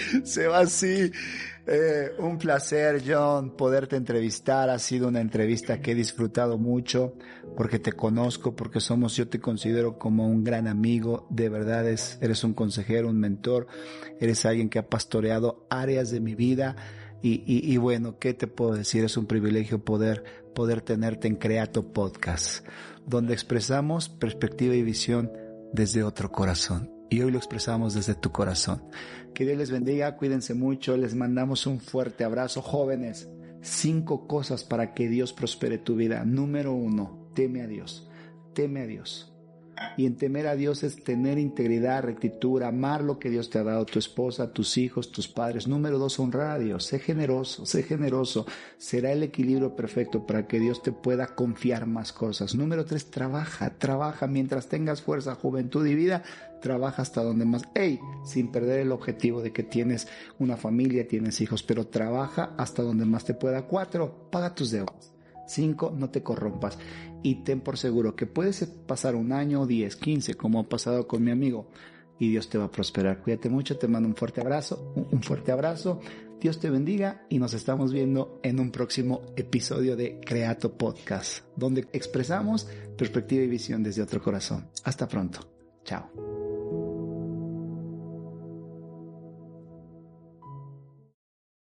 [0.23, 1.11] Se va así.
[1.67, 4.69] Eh, un placer, John, poderte entrevistar.
[4.69, 7.13] Ha sido una entrevista que he disfrutado mucho
[7.55, 11.27] porque te conozco, porque somos, yo te considero como un gran amigo.
[11.29, 13.67] De verdad es, eres un consejero, un mentor.
[14.19, 16.75] Eres alguien que ha pastoreado áreas de mi vida.
[17.21, 19.03] Y, y, y bueno, ¿qué te puedo decir?
[19.03, 20.23] Es un privilegio poder,
[20.55, 22.65] poder tenerte en Creato Podcast,
[23.05, 25.31] donde expresamos perspectiva y visión
[25.73, 26.89] desde otro corazón.
[27.09, 28.83] Y hoy lo expresamos desde tu corazón.
[29.39, 32.61] Que Dios les bendiga, cuídense mucho, les mandamos un fuerte abrazo.
[32.61, 33.29] Jóvenes,
[33.61, 36.25] cinco cosas para que Dios prospere tu vida.
[36.25, 38.09] Número uno, teme a Dios.
[38.53, 39.31] Teme a Dios.
[39.95, 43.63] Y en temer a Dios es tener integridad, rectitud, amar lo que Dios te ha
[43.63, 45.69] dado, tu esposa, tus hijos, tus padres.
[45.69, 46.85] Número dos, honrar a Dios.
[46.85, 48.45] Sé generoso, sé generoso.
[48.77, 52.55] Será el equilibrio perfecto para que Dios te pueda confiar más cosas.
[52.55, 56.23] Número tres, trabaja, trabaja mientras tengas fuerza, juventud y vida.
[56.61, 57.63] Trabaja hasta donde más.
[57.73, 60.07] Hey, sin perder el objetivo de que tienes
[60.39, 63.63] una familia, tienes hijos, pero trabaja hasta donde más te pueda.
[63.67, 65.13] Cuatro, paga tus deudas.
[65.47, 66.77] Cinco, no te corrompas.
[67.23, 71.23] Y ten por seguro que puedes pasar un año, diez, quince, como ha pasado con
[71.23, 71.69] mi amigo.
[72.19, 73.21] Y Dios te va a prosperar.
[73.21, 76.01] Cuídate mucho, te mando un fuerte abrazo, un fuerte abrazo.
[76.39, 81.87] Dios te bendiga y nos estamos viendo en un próximo episodio de Creato Podcast, donde
[81.91, 84.69] expresamos perspectiva y visión desde otro corazón.
[84.85, 85.39] Hasta pronto.
[85.83, 86.38] Chao.